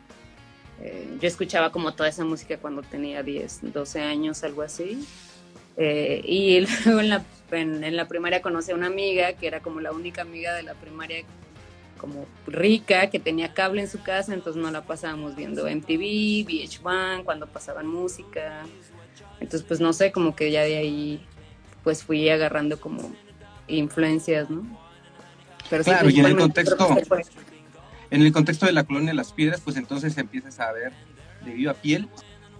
[0.80, 5.06] Eh, yo escuchaba como toda esa música cuando tenía 10, 12 años, algo así.
[5.76, 9.80] Eh, y luego en la, en, la primaria conocí a una amiga que era como
[9.80, 11.24] la única amiga de la primaria
[11.98, 17.24] como rica, que tenía cable en su casa, entonces no la pasábamos viendo MTV, VH1,
[17.24, 18.66] cuando pasaban música.
[19.40, 21.26] Entonces, pues no sé, como que ya de ahí
[21.82, 23.14] pues fui agarrando como
[23.68, 24.66] influencias, ¿no?
[25.70, 26.88] Pero claro, y en el contexto,
[28.10, 30.92] en el contexto de la colonia de las piedras, pues entonces empiezas a ver
[31.44, 32.08] de viva piel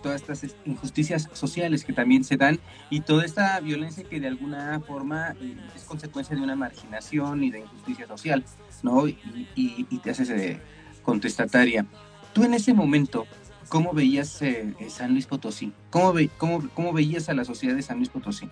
[0.04, 4.78] todas estas injusticias sociales que también se dan y toda esta violencia que de alguna
[4.80, 8.44] forma eh, es consecuencia de una marginación y de injusticia social,
[8.82, 9.08] ¿no?
[9.08, 10.60] Y, te haces eh,
[11.02, 11.86] contestataria.
[12.34, 13.26] Tú en ese momento,
[13.70, 15.72] ¿cómo veías eh, San Luis Potosí?
[15.88, 18.46] ¿Cómo, cómo, ¿Cómo veías a la sociedad de San Luis Potosí?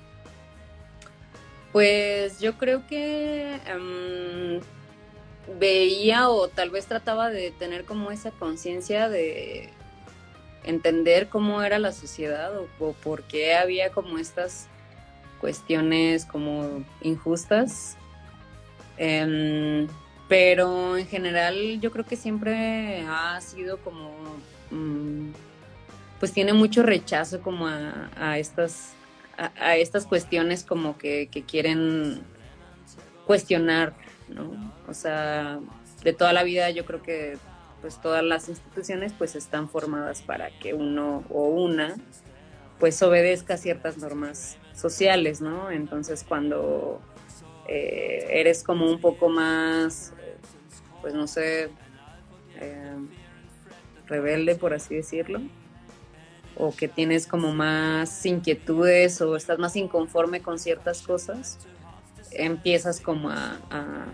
[1.70, 4.60] Pues yo creo que em,
[5.60, 9.68] veía o tal vez trataba de tener como esa conciencia de
[10.64, 14.68] entender cómo era la sociedad o, por qué había como estas
[15.40, 17.96] cuestiones como injustas.
[18.96, 19.88] Em,
[20.28, 24.12] pero en general yo creo que siempre ha sido como,
[24.70, 25.30] mm,
[26.20, 28.94] pues tiene mucho rechazo como a estas
[29.36, 32.22] a, estas cuestiones como que, quieren
[33.26, 33.94] cuestionar,
[34.28, 34.72] ¿no?
[34.88, 35.60] O sea,
[36.02, 37.38] de toda la vida yo creo que
[37.82, 41.96] pues todas las instituciones pues están formadas para que uno o una
[42.78, 45.70] pues obedezca ciertas normas sociales, ¿no?
[45.70, 47.00] Entonces cuando
[47.68, 50.14] eh, eres como un poco más,
[51.00, 51.70] pues no sé,
[52.60, 52.96] eh,
[54.06, 55.40] rebelde por así decirlo,
[56.56, 61.58] o que tienes como más inquietudes o estás más inconforme con ciertas cosas,
[62.32, 64.06] empiezas como a, a,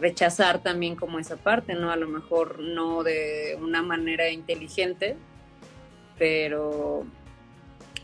[0.00, 1.90] rechazar también como esa parte, ¿no?
[1.90, 5.16] A lo mejor no de una manera inteligente,
[6.18, 7.06] pero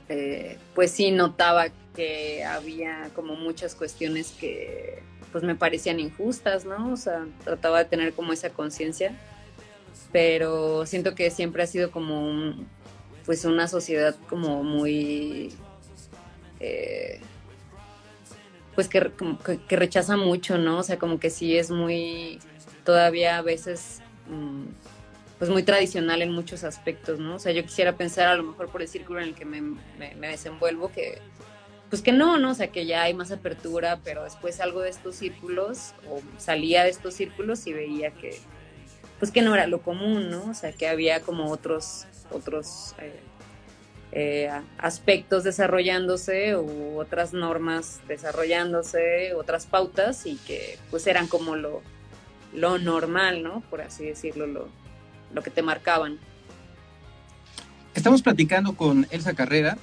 [0.08, 6.92] eh, pues sí notaba que había como muchas cuestiones que pues me parecían injustas, ¿no?
[6.92, 9.18] O sea, trataba de tener como esa conciencia,
[10.12, 12.68] pero siento que siempre ha sido como un,
[13.26, 15.52] pues una sociedad como muy
[16.60, 17.20] eh,
[18.74, 19.10] pues que,
[19.68, 20.78] que, rechaza mucho, ¿no?
[20.78, 22.38] O sea, como que sí es muy
[22.84, 24.64] todavía a veces mm,
[25.38, 27.36] pues muy tradicional en muchos aspectos, ¿no?
[27.36, 29.60] O sea, yo quisiera pensar a lo mejor por el círculo en el que me,
[29.60, 31.20] me desenvuelvo que
[31.94, 32.50] pues que no, ¿no?
[32.50, 36.82] O sea, que ya hay más apertura, pero después salgo de estos círculos o salía
[36.82, 38.40] de estos círculos y veía que
[39.20, 40.50] pues que no era lo común, ¿no?
[40.50, 43.20] O sea, que había como otros otros eh,
[44.16, 44.48] eh,
[44.78, 51.82] aspectos desarrollándose u otras normas desarrollándose, otras pautas y que pues eran como lo,
[52.54, 53.60] lo normal, ¿no?
[53.70, 54.68] Por así decirlo, lo,
[55.34, 56.18] lo que te marcaban.
[57.92, 59.78] Estamos platicando con Elsa Carrera,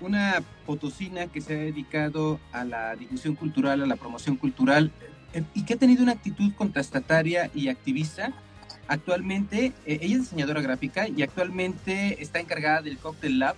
[0.00, 4.92] una potosina que se ha dedicado a la difusión cultural, a la promoción cultural
[5.32, 8.32] eh, y que ha tenido una actitud contestataria y activista
[8.88, 13.56] Actualmente, eh, ella es diseñadora gráfica y actualmente está encargada del Cocktail Lab,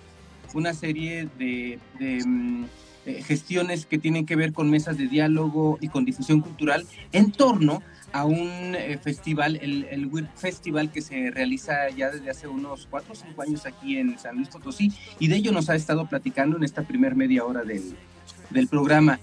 [0.53, 1.79] una serie de,
[2.25, 2.63] mm,
[3.05, 7.31] eh, gestiones que tienen que ver con mesas de diálogo y con difusión cultural en
[7.31, 12.87] torno a un eh, festival, el, el Festival que se realiza ya desde hace unos
[12.89, 16.07] cuatro o cinco años aquí en San Luis Potosí y de ello nos ha estado
[16.07, 17.95] platicando en esta primer media hora del,
[18.49, 19.19] del programa.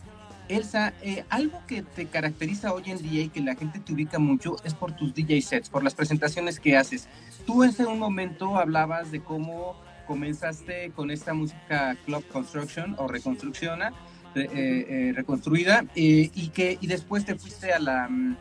[0.49, 4.19] Elsa, eh, algo que te caracteriza hoy en día y que la gente te ubica
[4.19, 7.09] mucho es por tus DJ sets, por las presentaciones que haces.
[7.47, 13.93] Tú en un momento hablabas de cómo comenzaste con esta música club construction o reconstrucciona,
[14.35, 18.37] eh, eh, reconstruida, y que y después te fuiste a la, mm,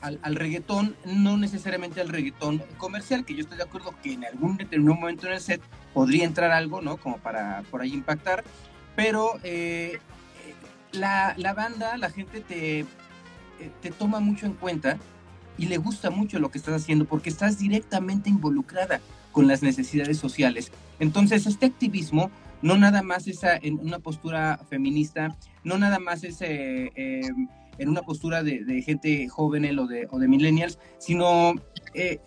[0.00, 4.24] al, al, reggaetón, no necesariamente al reggaetón comercial, que yo estoy de acuerdo que en
[4.24, 6.98] algún determinado momento en el set podría entrar algo, ¿no?
[6.98, 8.44] Como para por ahí impactar,
[8.94, 9.38] pero
[10.94, 12.86] la, banda, la gente te, eh,
[13.80, 14.98] te toma mucho en cuenta
[15.56, 19.00] y le gusta mucho lo que estás haciendo porque estás directamente involucrada
[19.32, 20.72] con las necesidades sociales.
[20.98, 22.30] Entonces, este activismo
[22.62, 27.28] no nada más es en una postura feminista, no nada más es eh, eh,
[27.78, 31.54] en una postura de, gente joven o de, o de millennials, sino
[31.92, 32.20] es,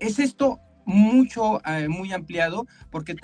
[0.00, 3.14] es, esto mucho, muy ampliado, porque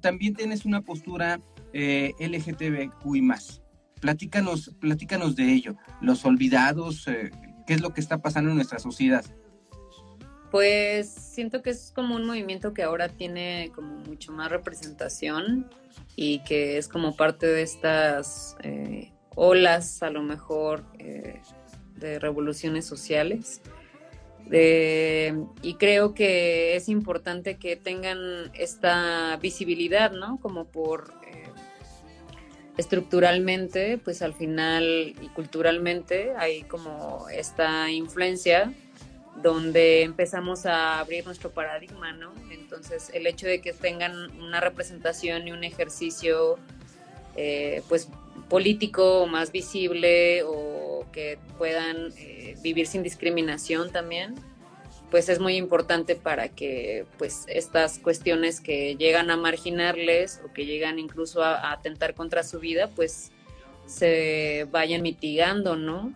[0.00, 1.40] también tienes una postura
[1.72, 3.61] LGTBQI más.
[4.02, 7.30] Platícanos, platícanos de ello, los olvidados, eh,
[7.68, 9.24] qué es lo que está pasando en nuestra sociedad.
[10.50, 15.70] Pues siento que es como un movimiento que ahora tiene como mucho más representación
[16.16, 21.40] y que es como parte de estas eh, olas a lo mejor eh,
[21.94, 23.62] de revoluciones sociales.
[24.50, 28.18] y creo que es importante que tengan
[28.54, 30.40] esta visibilidad, ¿no?
[30.40, 31.21] Como por
[32.76, 38.72] estructuralmente, pues al final y culturalmente hay como esta influencia
[39.42, 42.32] donde empezamos a abrir nuestro paradigma, ¿no?
[42.50, 46.58] Entonces, el hecho de que tengan una representación y un ejercicio,
[47.36, 48.08] eh, pues,
[48.48, 54.34] político más visible o que puedan eh, vivir sin discriminación también,
[55.12, 60.64] pues es muy importante para que, pues, estas cuestiones que llegan a marginarles o que
[60.64, 63.30] llegan incluso a, atentar contra su vida, pues,
[63.86, 66.14] se vayan mitigando, ¿no?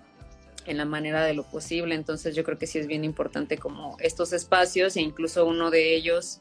[0.64, 1.94] en la manera de lo posible.
[1.94, 5.94] Entonces yo creo que sí es bien importante como estos espacios e incluso uno de
[5.94, 6.40] ellos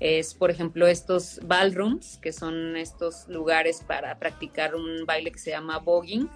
[0.00, 5.50] es, por ejemplo, estos ballrooms, que son estos lugares para practicar un baile que se
[5.50, 6.28] llama voguing,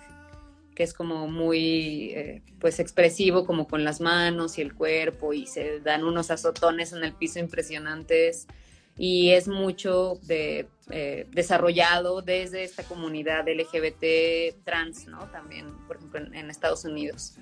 [0.75, 5.47] que es como muy eh, pues expresivo, como con las manos y el cuerpo, y
[5.47, 8.47] se dan unos azotones en el piso impresionantes
[8.97, 10.67] y es mucho eh,
[11.31, 15.19] desarrollado desde esta comunidad LGBT trans, ¿no?
[15.31, 17.35] También, por ejemplo, en, Estados Unidos.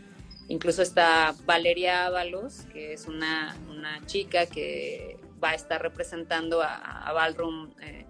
[0.49, 7.07] Incluso está Valeria Ábalos, que es una, una chica que va a estar representando a,
[7.07, 8.07] a Ballroom eh,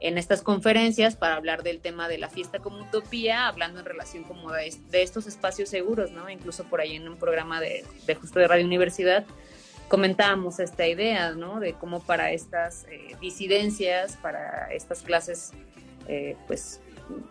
[0.00, 4.24] en estas conferencias para hablar del tema de la fiesta como utopía, hablando en relación
[4.24, 6.28] como de, estos espacios seguros, ¿no?
[6.28, 9.24] Incluso por ahí en un programa de, de justo de Radio Universidad
[9.88, 11.60] comentábamos esta idea, ¿no?
[11.60, 15.52] De cómo para estas eh, disidencias, para estas clases,
[16.08, 16.80] eh, pues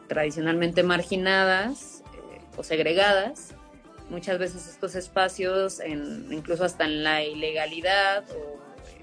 [0.08, 3.54] tradicionalmente marginadas eh, o segregadas,
[4.10, 5.82] muchas veces estos espacios,
[6.30, 8.60] incluso hasta en la ilegalidad o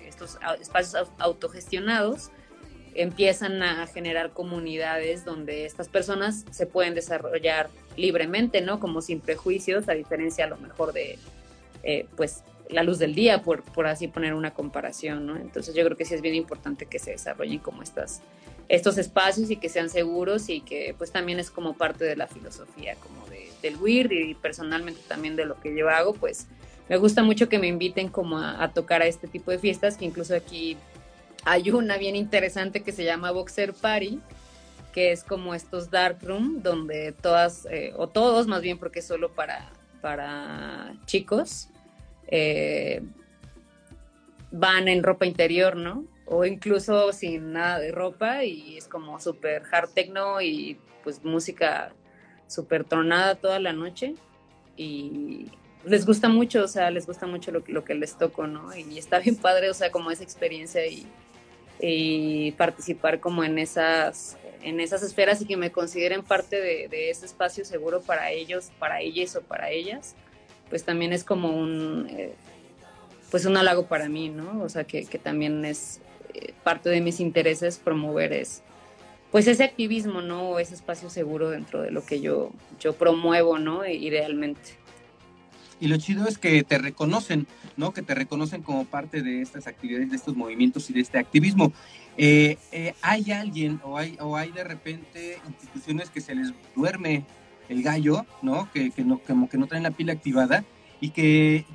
[0.06, 2.30] estos espacios autogestionados,
[2.94, 8.80] empiezan a generar comunidades donde estas personas se pueden desarrollar libremente, ¿no?
[8.80, 11.18] Como sin prejuicios, a diferencia a lo mejor de,
[12.16, 15.36] pues, la luz del día, por, por así poner una comparación, ¿no?
[15.36, 18.22] Entonces yo creo que sí es bien importante que se desarrollen como estas,
[18.68, 22.26] estos espacios y que sean seguros y que pues también es como parte de la
[22.26, 26.46] filosofía como de, del WIRD y personalmente también de lo que yo hago, pues
[26.88, 30.04] me gusta mucho que me inviten como a, tocar a este tipo de fiestas, que
[30.04, 30.76] incluso aquí
[31.44, 34.20] hay una bien interesante que se llama Boxer Party,
[34.92, 39.06] que es como estos dark room donde todas eh, o todos más bien porque es
[39.06, 39.70] solo para
[40.00, 41.68] para chicos
[42.28, 43.02] eh,
[44.50, 46.04] van en ropa interior, ¿no?
[46.26, 51.92] O incluso sin nada de ropa y es como súper hard techno y pues música
[52.46, 54.14] súper tronada toda la noche
[54.76, 55.50] y
[55.84, 58.74] les gusta mucho, o sea, les gusta mucho lo, lo, que les toco, ¿no?
[58.76, 61.06] Y está bien padre, o sea, como esa experiencia y,
[61.82, 67.26] y participar como en esas, en esas esferas y que me consideren parte de, ese
[67.26, 70.14] espacio seguro para ellos, para ellas o para ellas
[70.72, 72.32] pues también es como un, eh,
[73.30, 74.62] pues un halago para mí, ¿no?
[74.62, 76.00] O sea, que, también es
[76.32, 78.62] eh, parte de mis intereses promover es,
[79.30, 80.48] pues ese activismo, ¿no?
[80.48, 83.86] O ese espacio seguro dentro de lo que yo, yo promuevo, ¿no?
[83.86, 84.78] Idealmente.
[85.82, 87.92] Y lo chido es que te reconocen, ¿no?
[87.92, 91.72] Que te reconocen como parte de estas actividades, de estos movimientos y de este activismo.
[92.16, 92.56] Eh,
[93.02, 97.24] ¿Hay alguien o hay, o hay de repente instituciones que se les duerme
[97.68, 98.70] el gallo, ¿no?
[98.72, 100.64] Que, que no, como que no traen la pila activada
[101.00, 101.66] y que eh,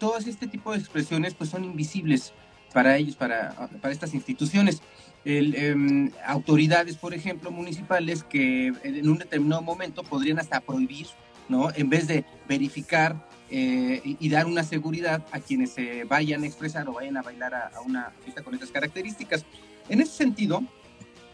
[0.00, 2.32] todas este tipo de expresiones pues son invisibles
[2.72, 4.82] para ellos, para, para estas instituciones.
[5.24, 11.06] Em, autoridades, por ejemplo, municipales que en un determinado momento podrían hasta prohibir,
[11.48, 11.70] ¿no?
[11.74, 16.88] En vez de verificar eh, y, dar una seguridad a quienes se vayan a expresar
[16.88, 19.44] o vayan a bailar a, a una fiesta con estas características.
[19.88, 20.62] En ese sentido,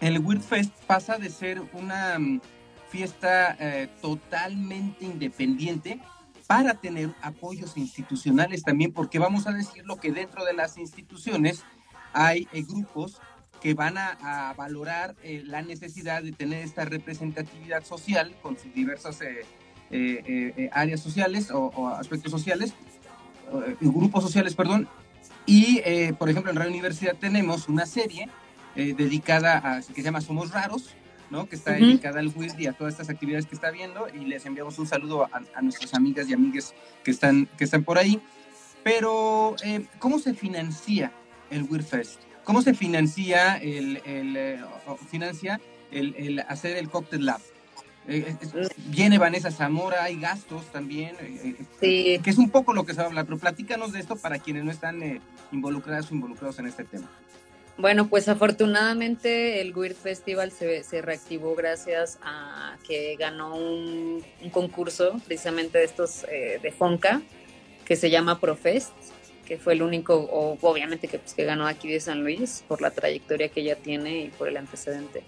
[0.01, 2.19] el Weird Fest pasa de ser una
[2.91, 6.01] fiesta eh, totalmente independiente
[6.47, 11.63] para tener apoyos institucionales también, porque vamos a decirlo que dentro de las instituciones
[12.13, 13.21] hay eh, grupos
[13.61, 19.21] que van a, valorar eh, la necesidad de tener esta representatividad social con sus diversas
[20.73, 22.75] áreas sociales o, aspectos sociales,
[23.81, 24.89] grupos sociales, perdón.
[25.47, 25.81] Y,
[26.19, 28.29] por ejemplo, en Radio Universidad tenemos una serie
[28.75, 30.95] dedicada a, que se llama Somos Raros,
[31.49, 34.45] que está dedicada al WIRD y a todas estas actividades que está viendo y les
[34.47, 36.75] enviamos un saludo a, nuestras amigas y amigues
[37.05, 38.21] que están, que están por ahí.
[38.83, 41.13] Pero, eh, ¿cómo se financia
[41.51, 42.21] el WIRD Fest?
[42.45, 44.61] ¿Cómo se financia el, el eh,
[45.09, 45.61] financia
[45.93, 47.41] el, hacer el Cocktail Lab?
[48.09, 48.35] Eh,
[48.87, 51.17] viene Vanessa Zamora, hay gastos también,
[51.81, 54.39] que es un poco lo que se va a hablar, pero platícanos de esto para
[54.39, 55.21] quienes no están
[55.53, 57.09] involucradas o involucrados en este tema.
[57.81, 64.23] Bueno, pues afortunadamente el Weird Festival se, reactivó gracias a que ganó un,
[64.53, 67.23] concurso precisamente de estos eh, de Fonca,
[67.87, 68.93] que se llama Profest,
[69.47, 72.83] que fue el único, o obviamente que, pues, que ganó aquí de San Luis por
[72.83, 75.25] la trayectoria que ella tiene y por el antecedente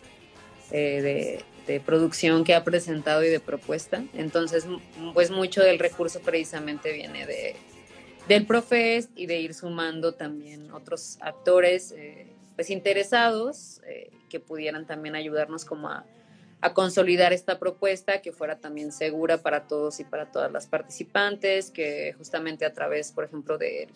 [0.70, 4.04] eh, de, producción que ha presentado y de propuesta.
[4.14, 4.66] Entonces,
[5.14, 7.56] pues mucho del recurso precisamente viene de,
[8.28, 14.86] del Profest y de ir sumando también otros actores eh, pues interesados eh, que pudieran
[14.86, 16.04] también ayudarnos como a,
[16.74, 22.14] consolidar esta propuesta que fuera también segura para todos y para todas las participantes, que
[22.16, 23.88] justamente a través, por ejemplo, de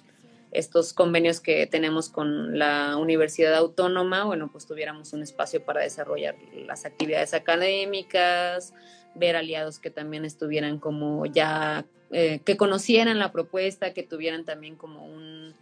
[0.57, 6.35] estos convenios que tenemos con la Universidad Autónoma, bueno, pues tuviéramos un espacio para desarrollar
[6.67, 8.73] las actividades académicas,
[9.15, 14.77] ver aliados que también estuvieran como ya, eh, que conocieran la propuesta, que tuvieran también
[14.77, 15.55] como un,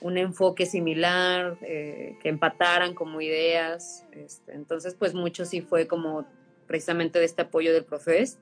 [0.00, 4.04] un enfoque similar, eh, que empataran como ideas.
[4.12, 6.26] Este, entonces, pues mucho sí fue como
[6.66, 8.38] precisamente de este apoyo del Profes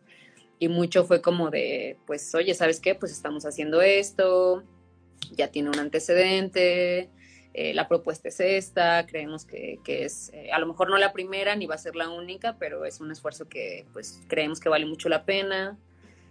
[0.59, 2.94] y mucho fue como de, pues, oye, ¿sabes qué?
[2.94, 4.62] Pues estamos haciendo esto,
[5.33, 7.11] ya tiene un antecedente,
[7.57, 11.55] eh, la propuesta es esta, creemos que, es, eh, a lo mejor no la primera
[11.55, 14.87] ni va a ser la única, pero es un esfuerzo que pues creemos que vale
[14.87, 15.79] mucho la pena.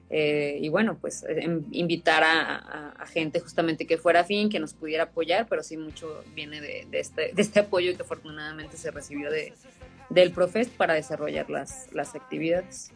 [0.10, 5.04] Eh, y bueno, pues em, invitar a, gente justamente que fuera afín, que nos pudiera
[5.04, 9.54] apoyar, pero sí mucho viene de, este, de este apoyo que afortunadamente se recibió de,
[10.10, 12.92] del Profes para desarrollar las, las actividades.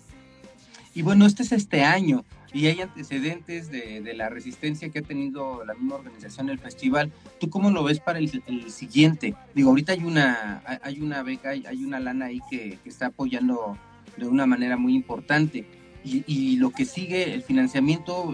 [0.98, 5.02] Y bueno, este es este año y hay antecedentes de, de, la resistencia que ha
[5.04, 7.12] tenido la misma organización del festival.
[7.40, 8.32] ¿Tú cómo lo ves para el,
[8.72, 9.36] siguiente?
[9.54, 13.78] Digo, ahorita hay una, hay una beca, hay una lana ahí que, que está apoyando
[14.18, 15.68] de una manera muy importante.
[16.04, 18.34] Y, y, lo que sigue, el financiamiento,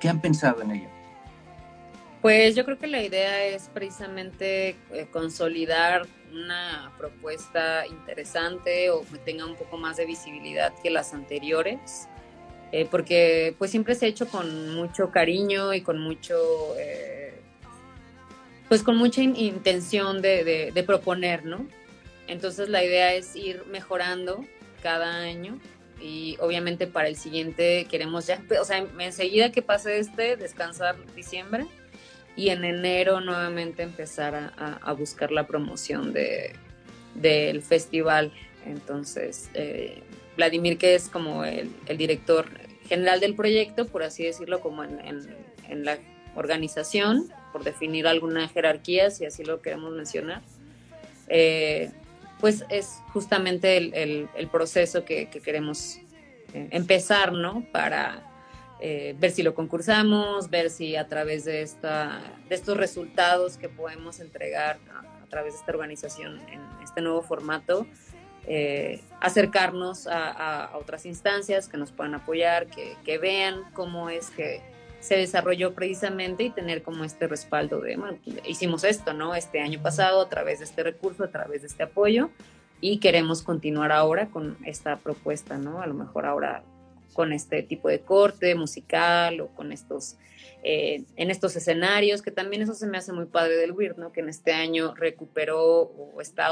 [0.00, 0.88] ¿qué han pensado en ello?
[2.22, 9.18] Pues yo creo que la idea es precisamente eh, consolidar una propuesta interesante o que
[9.18, 12.08] tenga un poco más de visibilidad que las anteriores
[12.72, 16.34] eh, porque pues siempre se ha hecho con mucho cariño y con mucho,
[16.78, 17.34] eh,
[18.68, 21.66] pues con mucha intención de, de, proponer, ¿no?
[22.28, 24.46] Entonces la idea es ir mejorando
[24.82, 25.58] cada año
[26.00, 31.66] y obviamente para el siguiente queremos ya, o sea, enseguida que pase este, descansar diciembre
[32.36, 36.52] y en enero nuevamente empezar a, a buscar la promoción de,
[37.14, 38.32] del festival.
[38.66, 40.02] Entonces, eh,
[40.36, 42.46] Vladimir, que es como el, director
[42.88, 45.98] general del proyecto, por así decirlo, como en, la
[46.34, 50.42] organización, por definir alguna jerarquía, si así lo queremos mencionar,
[51.28, 51.90] eh,
[52.40, 55.98] pues es justamente el, proceso que, queremos
[56.54, 57.64] eh, empezar, ¿no?
[57.72, 58.22] Para
[58.84, 63.68] eh, ver si lo concursamos, ver si a través de, esta, de estos resultados que
[63.68, 67.86] podemos entregar a, través de esta organización en este nuevo formato,
[68.44, 74.60] eh, acercarnos a, otras instancias que nos puedan apoyar, que, vean cómo es que
[74.98, 78.18] se desarrolló precisamente y tener como este respaldo de, bueno,
[78.48, 79.36] hicimos esto, ¿no?
[79.36, 82.30] Este año pasado a través de este recurso, a través de este apoyo
[82.80, 85.80] y queremos continuar ahora con esta propuesta, ¿no?
[85.80, 86.64] A lo mejor ahora
[87.12, 90.16] con este tipo de corte musical o con estos,
[90.62, 94.12] eh, en estos escenarios, que también eso se me hace muy padre del WIRD, ¿no?
[94.12, 96.50] Que en este año recuperó o está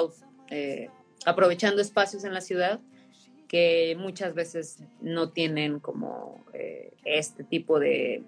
[0.51, 0.89] eh,
[1.25, 2.81] aprovechando espacios en la ciudad
[3.49, 8.23] que muchas veces no tienen como eh, este tipo de,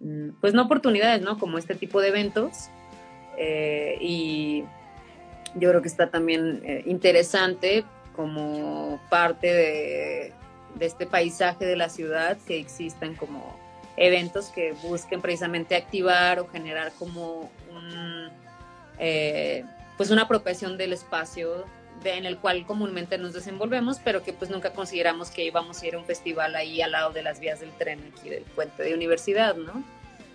[0.00, 1.38] mm, pues no oportunidades, ¿no?
[1.38, 2.68] Como este tipo de eventos.
[3.36, 4.64] Eh, y
[5.56, 10.32] yo creo que está también interesante como parte de,
[10.74, 13.56] de, este paisaje de la ciudad que existan como
[13.96, 18.28] eventos que busquen precisamente activar o generar como un,
[19.96, 21.64] pues una apropiación del espacio
[22.02, 25.94] en el cual comúnmente nos desenvolvemos, pero que pues nunca consideramos que íbamos a ir
[25.94, 28.94] a un festival ahí al lado de las vías del tren aquí del puente de
[28.94, 29.84] universidad, ¿no?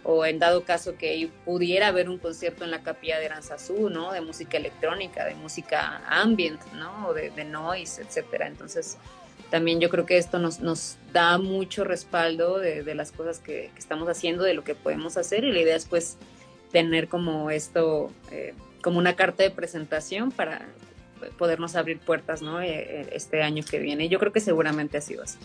[0.04, 4.12] O en dado caso que pudiera haber un concierto en la capilla de Aranzazú, ¿no?
[4.12, 7.10] De música electrónica, de música ambient, ¿no?
[7.10, 8.48] O de, noise, etcétera.
[8.48, 8.98] Entonces,
[9.50, 13.72] también yo creo que esto nos, nos da mucho respaldo de, de las cosas que,
[13.74, 16.18] que, estamos haciendo, de lo que podemos hacer y la idea es pues
[16.72, 20.68] tener como esto, eh, como una carta de presentación para,
[21.38, 22.62] podernos abrir puertas ¿no?
[22.62, 24.10] Eh, eh, este año que viene.
[24.10, 25.42] Yo creo que seguramente así va a ser.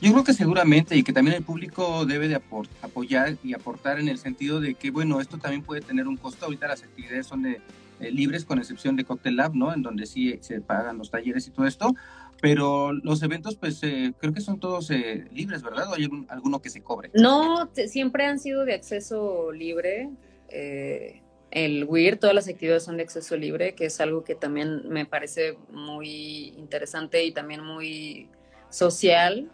[0.00, 2.34] Yo creo que seguramente y que también el público debe de
[2.82, 6.44] apoyar y aportar en el sentido de que, bueno, esto también puede tener un costo.
[6.44, 7.60] Ahorita las actividades son de,
[8.00, 9.72] eh, libres con excepción de Cocktail Lab, ¿no?
[9.72, 11.94] En donde sí se pagan los talleres y todo esto.
[12.40, 15.90] Pero los eventos, pues creo que son todos libres, ¿verdad?
[15.90, 17.10] ¿O hay alguno que se cobre?
[17.14, 20.10] No, siempre han sido de acceso libre.
[20.48, 24.88] Eh, el WIR, todas las actividades son de acceso libre, que es algo que también
[24.88, 28.28] me parece muy interesante y también muy
[28.70, 29.50] social,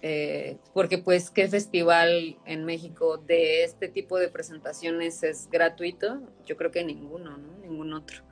[0.00, 6.56] eh, porque pues qué festival en México de este tipo de presentaciones es gratuito, yo
[6.56, 7.58] creo que ninguno, ¿no?
[7.58, 8.22] Ningún otro.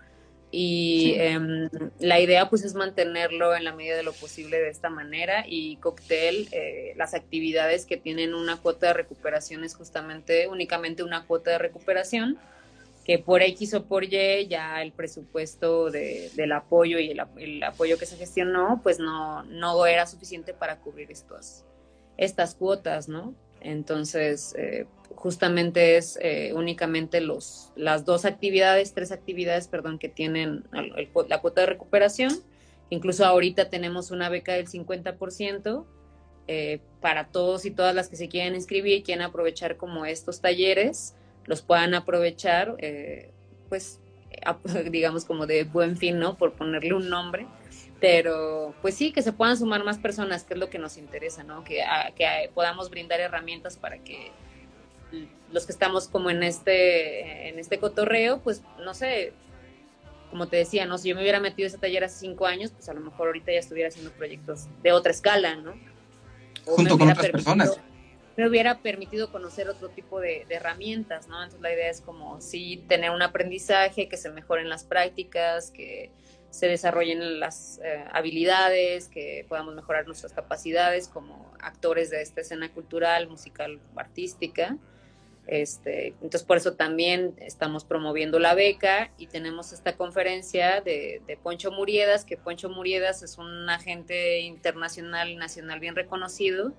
[0.51, 1.68] Y em,
[1.99, 5.76] la idea pues es mantenerlo en la medida de lo posible de esta manera y
[5.76, 11.51] Cocktail, eh, las actividades que tienen una cuota de recuperación es justamente únicamente una cuota
[11.51, 12.38] de recuperación
[13.05, 17.99] que por X o por Y ya el presupuesto de, del apoyo y el, apoyo
[17.99, 21.64] que se gestionó pues no, no era suficiente para cubrir estos,
[22.16, 23.34] estas cuotas, ¿no?
[23.61, 24.86] Entonces, eh,
[25.19, 30.64] justamente es eh, únicamente los, las dos actividades, tres actividades, perdón, que tienen
[31.29, 32.33] la cuota de recuperación.
[32.89, 35.85] Incluso ahorita tenemos una beca del 50%
[36.47, 40.41] eh, para todos y todas las que se quieren inscribir y quieren aprovechar como estos
[40.41, 41.16] talleres,
[41.47, 42.77] los puedan aprovechar,
[43.69, 44.01] pues,
[44.91, 46.39] digamos como de buen fin, ¿no?
[46.39, 47.49] Por ponerle un nombre
[48.01, 51.43] pero pues sí, que se puedan sumar más personas, que es lo que nos interesa,
[51.43, 51.64] ¿no?
[51.64, 51.83] Que,
[52.14, 54.31] que podamos brindar herramientas para que
[55.52, 59.32] los que estamos como en este, en este cotorreo, pues no sé,
[60.30, 60.98] como te decía, ¿no?
[60.98, 63.52] Si yo me hubiera metido ese taller hace cinco años, pues a lo mejor ahorita
[63.52, 65.74] ya estuviera haciendo proyectos de otra escala, ¿no?
[66.64, 67.80] Junto con otras personas.
[68.36, 71.42] Me hubiera permitido conocer otro tipo de, de, herramientas, ¿no?
[71.42, 76.12] Entonces la idea es como sí tener un aprendizaje, que se mejoren las prácticas, que
[76.50, 82.72] se desarrollen las eh, habilidades, que podamos mejorar nuestras capacidades como actores de esta escena
[82.72, 84.76] cultural, musical, artística.
[85.49, 91.72] Este, entonces por eso también estamos promoviendo la beca y tenemos esta conferencia de, Poncho
[91.72, 96.74] Muriedas, que Poncho Muriedas es un agente internacional nacional bien reconocido,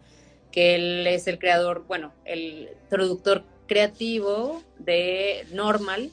[0.51, 6.11] que él es el creador, bueno, el productor creativo de Normal,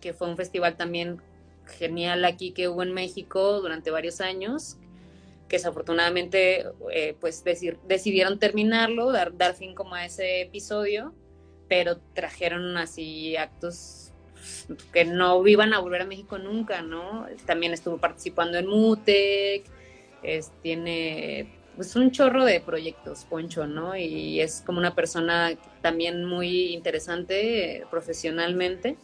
[0.00, 1.20] que fue un festival también
[1.66, 4.78] genial aquí que hubo en México durante varios años,
[5.46, 11.12] que desafortunadamente eh, pues decidieron terminarlo, dar, dar fin como a ese episodio,
[11.68, 14.12] pero trajeron así actos
[14.92, 17.26] que no iban a volver a México nunca, ¿no?
[17.46, 19.64] También estuvo participando en Mutec,
[20.22, 23.96] es, tiene pues un chorro de proyectos, Poncho, ¿no?
[23.96, 25.52] Y es como una persona
[25.82, 28.96] también muy interesante profesionalmente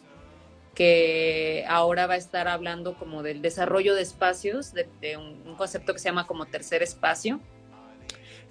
[0.74, 5.98] que ahora va a estar hablando como del desarrollo de espacios, de, un, concepto que
[5.98, 7.40] se llama como tercer espacio,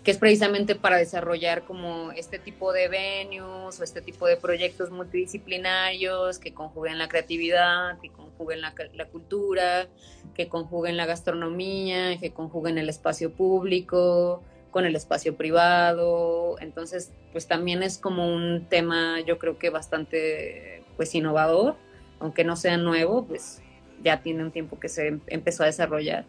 [0.03, 4.89] que es precisamente para desarrollar como este tipo de venues o este tipo de proyectos
[4.89, 9.87] multidisciplinarios que conjuguen la creatividad, que conjuguen la, la cultura,
[10.33, 14.41] que conjuguen la gastronomía, que conjuguen el espacio público
[14.71, 16.55] con el espacio privado.
[16.59, 21.75] Entonces, pues también es como un tema yo creo que bastante pues innovador
[22.21, 23.61] aunque no sea nuevo, pues
[24.03, 26.25] ya tiene un tiempo que se empezó a desarrollar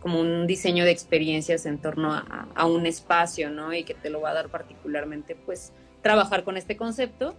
[0.00, 3.72] como un diseño de experiencias en torno a, un espacio, ¿no?
[3.72, 5.72] Y que te lo va a dar particularmente, pues,
[6.02, 7.34] trabajar con este concepto.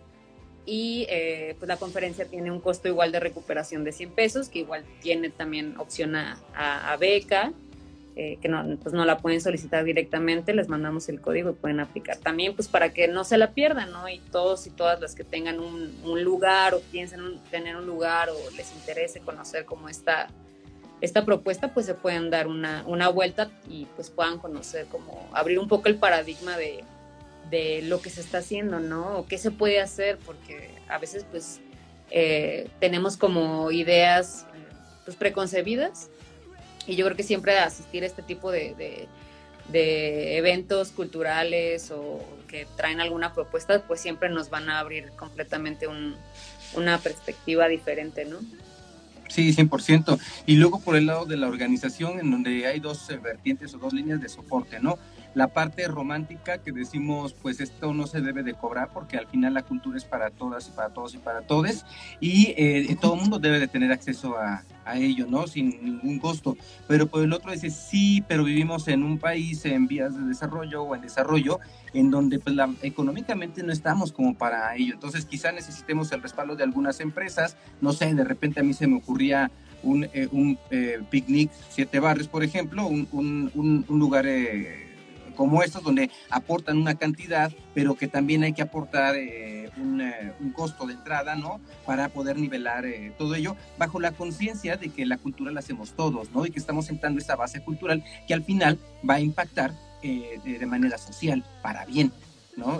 [0.65, 4.59] Y eh, pues la conferencia tiene un costo igual de recuperación de 100 pesos, que
[4.59, 7.53] igual tiene también opción a, a beca
[8.21, 11.79] eh, que no, pues no la pueden solicitar directamente, les mandamos el código y pueden
[11.79, 14.09] aplicar también, pues para que no se la pierdan, ¿no?
[14.09, 18.55] Y todos y todas las que tengan un, lugar o piensen tener un lugar o
[18.57, 20.27] les interese conocer cómo está
[21.01, 25.59] esta propuesta, pues se pueden dar una, una vuelta y pues puedan conocer, como abrir
[25.59, 26.83] un poco el paradigma de,
[27.49, 29.19] de lo que se está haciendo, ¿no?
[29.19, 31.61] O qué se puede hacer, porque a veces pues
[32.11, 34.45] eh, tenemos como ideas
[35.05, 36.09] pues preconcebidas
[36.85, 39.07] y yo creo que siempre asistir a este tipo de,
[39.71, 45.87] eventos culturales o que traen alguna propuesta, pues siempre nos van a abrir completamente
[46.73, 48.39] una perspectiva diferente, ¿no?
[49.29, 50.19] Sí, 100%.
[50.47, 53.77] Y luego por el lado de la organización, en donde hay dos eh, vertientes o
[53.77, 54.97] dos líneas de soporte, ¿no?
[55.33, 59.53] La parte romántica que decimos, pues esto no se debe de cobrar porque al final
[59.53, 61.85] la cultura es para todas y para todos y para todes
[62.19, 65.47] y eh, todo el mundo debe de tener acceso a, a, ello, ¿no?
[65.47, 66.57] Sin ningún costo.
[66.87, 70.83] Pero por el otro dice, sí, pero vivimos en un país en vías de desarrollo
[70.83, 71.59] o en desarrollo
[71.93, 74.93] en donde pues la, económicamente no estamos como para ello.
[74.93, 78.87] Entonces quizá necesitemos el respaldo de algunas empresas, no sé, de repente a mí se
[78.87, 79.51] me ocurría
[79.83, 84.25] un, eh, un eh, picnic siete barrios, por ejemplo, un, un, un lugar...
[85.39, 90.51] Como estos, donde aportan una cantidad, pero que también hay que aportar eh, eh, un,
[90.51, 91.61] costo de entrada, ¿no?
[91.85, 95.93] Para poder nivelar eh, todo ello, bajo la conciencia de que la cultura la hacemos
[95.93, 96.45] todos, ¿no?
[96.45, 98.77] Y que estamos sentando esa base cultural que al final
[99.09, 99.71] va a impactar
[100.03, 102.11] de, manera social, para bien,
[102.57, 102.79] ¿no?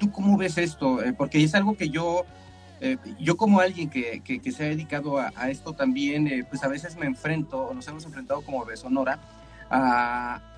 [0.00, 0.98] ¿Tú cómo ves esto?
[1.16, 2.24] porque es algo que yo
[3.20, 7.66] yo como alguien que, se ha dedicado a, esto también, pues a veces me enfrento,
[7.66, 9.20] o nos hemos enfrentado como de Sonora,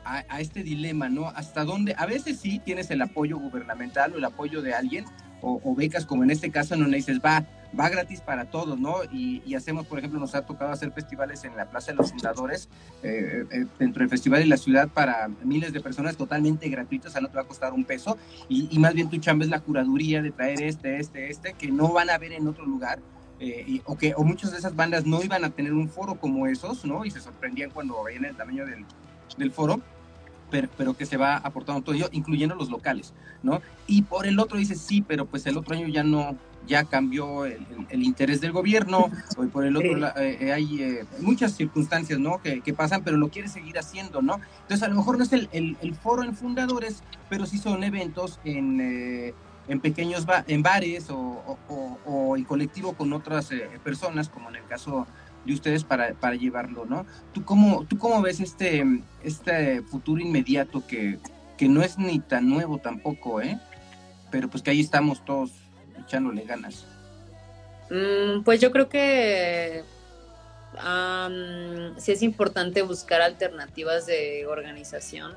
[0.04, 1.28] a, este dilema, ¿no?
[1.28, 5.04] Hasta dónde, a veces sí tienes el apoyo gubernamental o el apoyo de alguien,
[5.44, 7.44] o, becas como en este caso, le dices, va,
[7.78, 8.98] va gratis para todos, ¿no?
[9.12, 12.68] Y, hacemos, por ejemplo, nos ha tocado hacer festivales en la Plaza de los Fundadores,
[13.02, 17.12] eh, eh, dentro del festival de la ciudad para miles de personas totalmente gratuitos, o
[17.12, 18.16] sea, no te va a costar un peso,
[18.48, 21.92] y, más bien tu chamba es la curaduría de traer este, este, este, que no
[21.92, 23.00] van a ver en otro lugar.
[23.44, 26.46] Eh, o que o muchas de esas bandas no iban a tener un foro como
[26.46, 27.04] esos, ¿no?
[27.04, 28.84] Y se sorprendían cuando veían el tamaño del,
[29.36, 29.80] del foro
[30.76, 33.60] pero, que se va aportando todo ello, incluyendo los locales, ¿no?
[33.86, 37.46] Y por el otro dice, sí, pero pues el otro año ya no, ya cambió
[37.46, 42.40] el, interés del gobierno, o por el otro eh, eh, hay eh, muchas circunstancias, ¿no?
[42.42, 44.40] Que, pasan, pero lo quiere seguir haciendo, ¿no?
[44.62, 48.38] Entonces a lo mejor no es el, el foro en fundadores, pero sí son eventos
[48.44, 48.80] en...
[49.68, 51.56] en pequeños en bares o,
[52.04, 53.48] o, en colectivo con otras
[53.84, 55.06] personas, como en el caso
[55.44, 57.06] de ustedes para, para llevarlo, ¿no?
[57.32, 58.84] ¿Tú cómo, ¿Tú cómo ves este,
[59.22, 61.18] este futuro inmediato que,
[61.56, 63.58] que no es ni tan nuevo tampoco, ¿eh?
[64.30, 65.52] Pero pues que ahí estamos todos
[65.98, 66.86] echándole ganas.
[67.90, 69.84] Mm, pues yo creo que
[71.98, 75.34] sí es importante buscar alternativas de organización.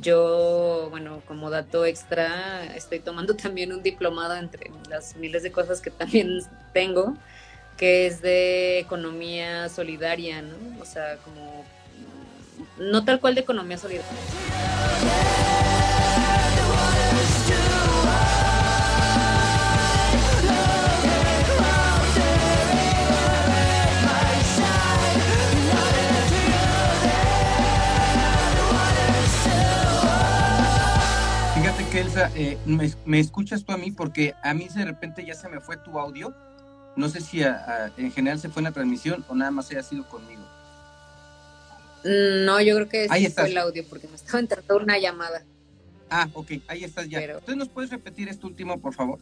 [0.00, 5.80] Yo, bueno, como dato extra, estoy tomando también un diplomado entre las miles de cosas
[5.80, 6.40] que también
[6.72, 7.16] tengo
[7.78, 10.82] que es de economía solidaria, ¿no?
[10.82, 11.64] O sea, como
[12.76, 14.10] no tal cual de economía solidaria.
[31.54, 35.24] Fíjate que Elsa, eh, me, me escuchas tú a mí porque a mí de repente
[35.24, 36.34] ya se me fue tu audio
[36.98, 40.06] no sé si en general se fue en la transmisión o nada más haya sido
[40.08, 40.42] conmigo.
[42.04, 45.44] No, yo creo que sí fue el audio porque me estaba entrando una llamada.
[46.10, 47.20] Ah, ok, ahí estás ya.
[47.20, 49.18] Entonces, ¿nos puedes repetir esto último, por favor?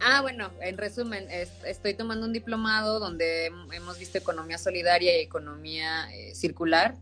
[0.00, 1.26] Ah, bueno, en resumen,
[1.64, 6.96] estoy tomando un diplomado donde hemos visto economía solidaria y economía eh, circular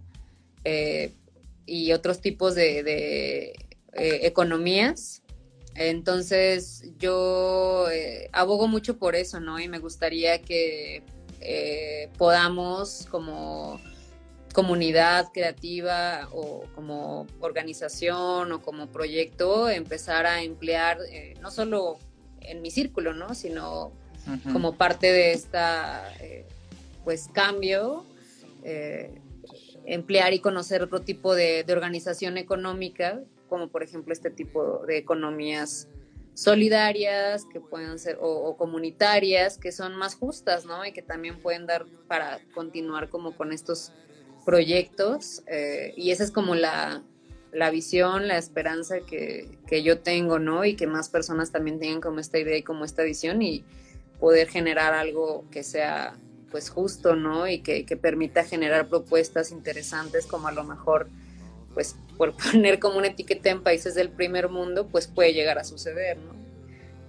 [0.65, 1.13] eh,
[1.65, 3.55] y otros tipos de, eh,
[4.23, 5.23] economías
[5.75, 9.59] entonces yo eh, abogo mucho por eso, ¿no?
[9.59, 11.03] Y me gustaría que
[11.41, 13.81] eh, podamos como
[14.53, 21.99] comunidad creativa o como organización o como proyecto empezar a emplear eh, no solo
[22.41, 23.35] en mi círculo, ¿no?
[23.35, 23.93] Sino
[24.53, 26.12] como parte de esta
[27.05, 28.05] pues cambio
[29.87, 35.89] emplear y conocer otro tipo de organización económica como por ejemplo este tipo de economías
[36.35, 40.87] solidarias, que pueden ser, o, comunitarias, que son más justas, ¿no?
[40.87, 43.93] Y que también pueden dar para continuar como con estos
[44.47, 45.43] proyectos.
[45.47, 47.03] Eh, y esa es como la,
[47.73, 50.65] visión, la esperanza que, yo tengo, ¿no?
[50.65, 53.65] Y que más personas también tengan como esta idea y como esta visión y
[54.19, 56.15] poder generar algo que sea
[56.51, 57.47] pues justo, ¿no?
[57.47, 61.09] Y que, que permita generar propuestas interesantes como a lo mejor
[61.75, 65.64] pues por poner como una etiqueta en países del primer mundo, pues puede llegar a
[65.64, 66.33] suceder, ¿no?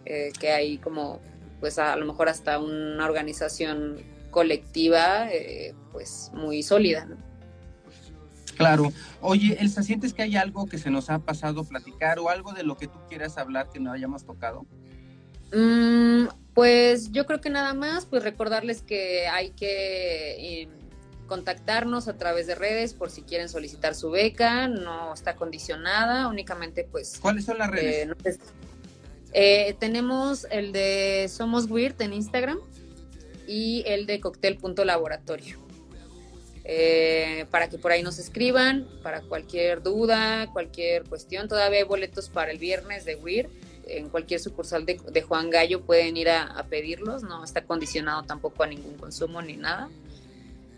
[0.06, 1.20] Eh, que hay como,
[1.60, 4.02] pues a, lo mejor hasta una organización
[4.32, 7.18] colectiva, eh, pues muy sólida, ¿no?
[8.58, 8.92] Claro.
[9.22, 12.64] Oye, Elsa, ¿sientes que hay algo que se nos ha pasado platicar o algo de
[12.64, 14.66] lo que tú quieras hablar que no hayamos tocado?
[15.54, 20.62] Mm, pues yo creo que nada más, pues recordarles que hay que...
[20.62, 20.68] Eh,
[21.32, 26.86] contactarnos a través de redes por si quieren solicitar su beca, no está condicionada, únicamente
[26.92, 27.20] pues...
[27.22, 28.10] ¿Cuáles son las redes?
[29.32, 32.60] Eh, tenemos el de Somos Weird en Instagram
[33.48, 35.58] y el de Cocktail.laboratorio.
[36.66, 41.48] Eh, para que por ahí nos escriban, para cualquier duda, cualquier cuestión.
[41.48, 43.50] Todavía hay boletos para el viernes de Weird.
[43.88, 48.64] En cualquier sucursal de, Juan Gallo pueden ir a, a, pedirlos, no está condicionado tampoco
[48.64, 49.90] a ningún consumo ni nada.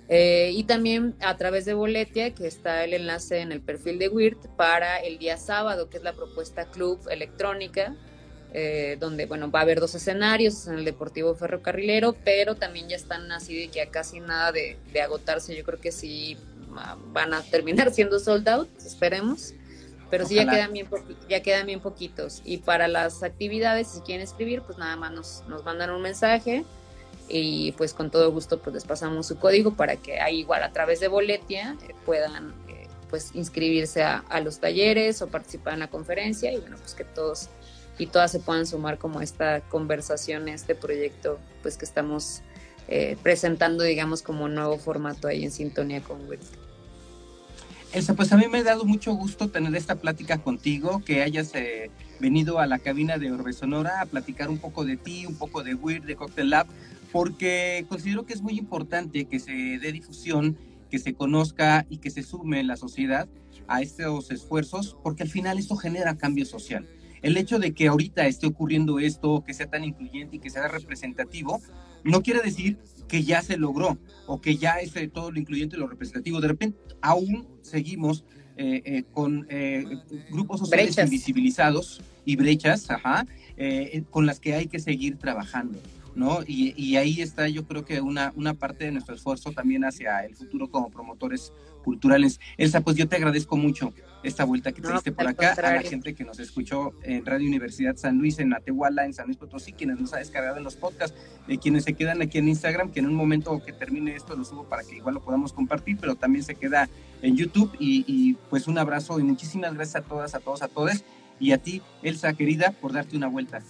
[0.09, 4.09] Eh, y también a través de Boletia, que está el enlace en el perfil de
[4.09, 7.95] WIRT para el día sábado, que es la propuesta Club Electrónica,
[8.53, 12.95] eh, donde bueno, va a haber dos escenarios en el Deportivo Ferrocarrilero, pero también ya
[12.95, 15.55] están así de que a casi nada de, agotarse.
[15.55, 16.37] Yo creo que sí
[17.13, 19.53] van a terminar siendo sold out, esperemos.
[20.09, 20.87] Pero sí ya quedan, bien
[21.27, 22.43] ya quedan bien poquitos.
[22.45, 26.65] Y para las actividades, si quieren escribir, pues nada más nos, nos mandan un mensaje
[27.29, 30.71] y pues con todo gusto pues les pasamos su código para que ahí igual a
[30.71, 35.89] través de Boletia eh, puedan eh, pues inscribirse a, los talleres o participar en la
[35.89, 37.49] conferencia y bueno pues que todos
[37.97, 42.41] y todas se puedan sumar como a esta conversación, este proyecto pues que estamos
[42.87, 46.41] eh, presentando digamos como nuevo formato ahí en sintonía con WIT.
[47.93, 51.53] Elsa, pues a mí me ha dado mucho gusto tener esta plática contigo, que hayas
[51.53, 55.35] eh, venido a la cabina de Orbe Sonora a platicar un poco de ti, un
[55.35, 56.65] poco de Weird, de Cocktail Lab,
[57.13, 60.57] porque considero que es muy importante que se dé difusión,
[60.89, 63.29] que se conozca y que se sume la sociedad
[63.67, 66.89] a estos esfuerzos, porque al final esto genera cambio social.
[67.21, 70.67] El hecho de que ahorita esté ocurriendo esto, que sea tan incluyente y que sea
[70.67, 71.61] representativo,
[72.03, 75.79] no quiere decir que ya se logró o que ya es todo lo incluyente y
[75.79, 76.41] lo representativo.
[76.41, 78.25] De repente aún seguimos
[78.57, 79.85] eh, eh, con eh,
[80.31, 83.27] grupos sociales invisibilizados y brechas, ajá,
[84.09, 85.79] con las que hay que seguir trabajando.
[86.15, 86.39] ¿No?
[86.45, 90.25] Y, y, ahí está yo creo que una, una parte de nuestro esfuerzo también hacia
[90.25, 91.51] el futuro como promotores
[91.83, 92.39] culturales.
[92.57, 93.93] Elsa, pues yo te agradezco mucho
[94.23, 97.47] esta vuelta que te diste por acá, a la gente que nos escuchó en Radio
[97.47, 100.75] Universidad San Luis, en Atehuala, en San Luis Potosí, quienes nos ha descargado en los
[100.75, 104.35] podcasts, eh, quienes se quedan aquí en Instagram, que en un momento que termine esto
[104.35, 106.89] lo subo para que igual lo podamos compartir, pero también se queda
[107.21, 110.67] en YouTube y, y pues un abrazo y muchísimas gracias a todas, a todos, a
[110.69, 111.03] todos
[111.39, 113.61] y a ti, Elsa, querida, por darte una vuelta.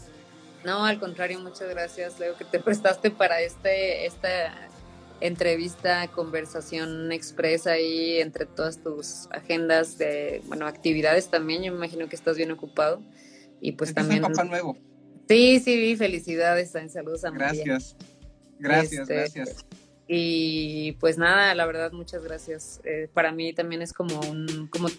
[0.64, 4.70] No, al contrario, muchas gracias, Leo, que te prestaste para este, esta
[5.20, 11.64] entrevista, conversación expresa ahí entre todas tus agendas de, bueno, actividades también.
[11.64, 13.02] Yo me imagino que estás bien ocupado.
[13.62, 14.22] Y pues también.
[14.22, 14.78] papá nuevo.
[15.30, 17.96] Sí, sí, felicidades, en saludos a Gracias.
[18.60, 19.66] Gracias, este, gracias.
[20.08, 22.82] Y pues nada, la verdad, muchas gracias.
[22.84, 24.90] Eh, para mí también es como un, como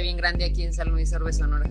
[0.00, 1.68] bien grande aquí en San Luis Orbe, Sonora.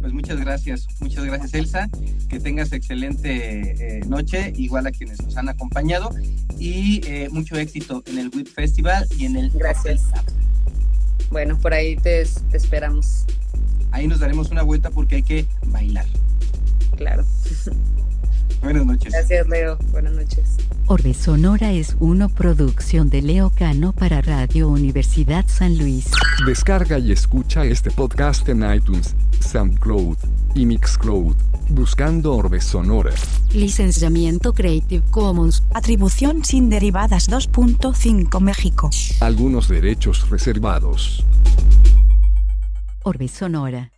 [0.00, 1.88] Pues muchas gracias, muchas gracias Elsa,
[2.28, 6.10] que tengas excelente eh, noche, igual a quienes nos han acompañado
[6.58, 10.02] y eh, mucho éxito en el WIP Festival y en el Gracias.
[11.30, 13.24] Bueno, por ahí te, te esperamos.
[13.92, 16.06] Ahí nos daremos una vuelta porque hay que bailar.
[16.96, 17.24] Claro.
[18.62, 19.12] Buenas noches.
[19.12, 19.76] Gracias, Leo.
[19.90, 20.56] Buenas noches.
[20.86, 26.10] Orbe Sonora es una producción de Leo Cano para Radio Universidad San Luis.
[26.46, 30.16] Descarga y escucha este podcast en iTunes, SoundCloud
[30.54, 31.34] y Mixcloud,
[31.70, 33.12] buscando Orbe Sonora.
[33.52, 35.62] Licenciamiento Creative Commons.
[35.74, 38.90] Atribución sin derivadas 2.5 México.
[39.20, 41.24] Algunos derechos reservados.
[43.02, 43.90] Orbe Sonora.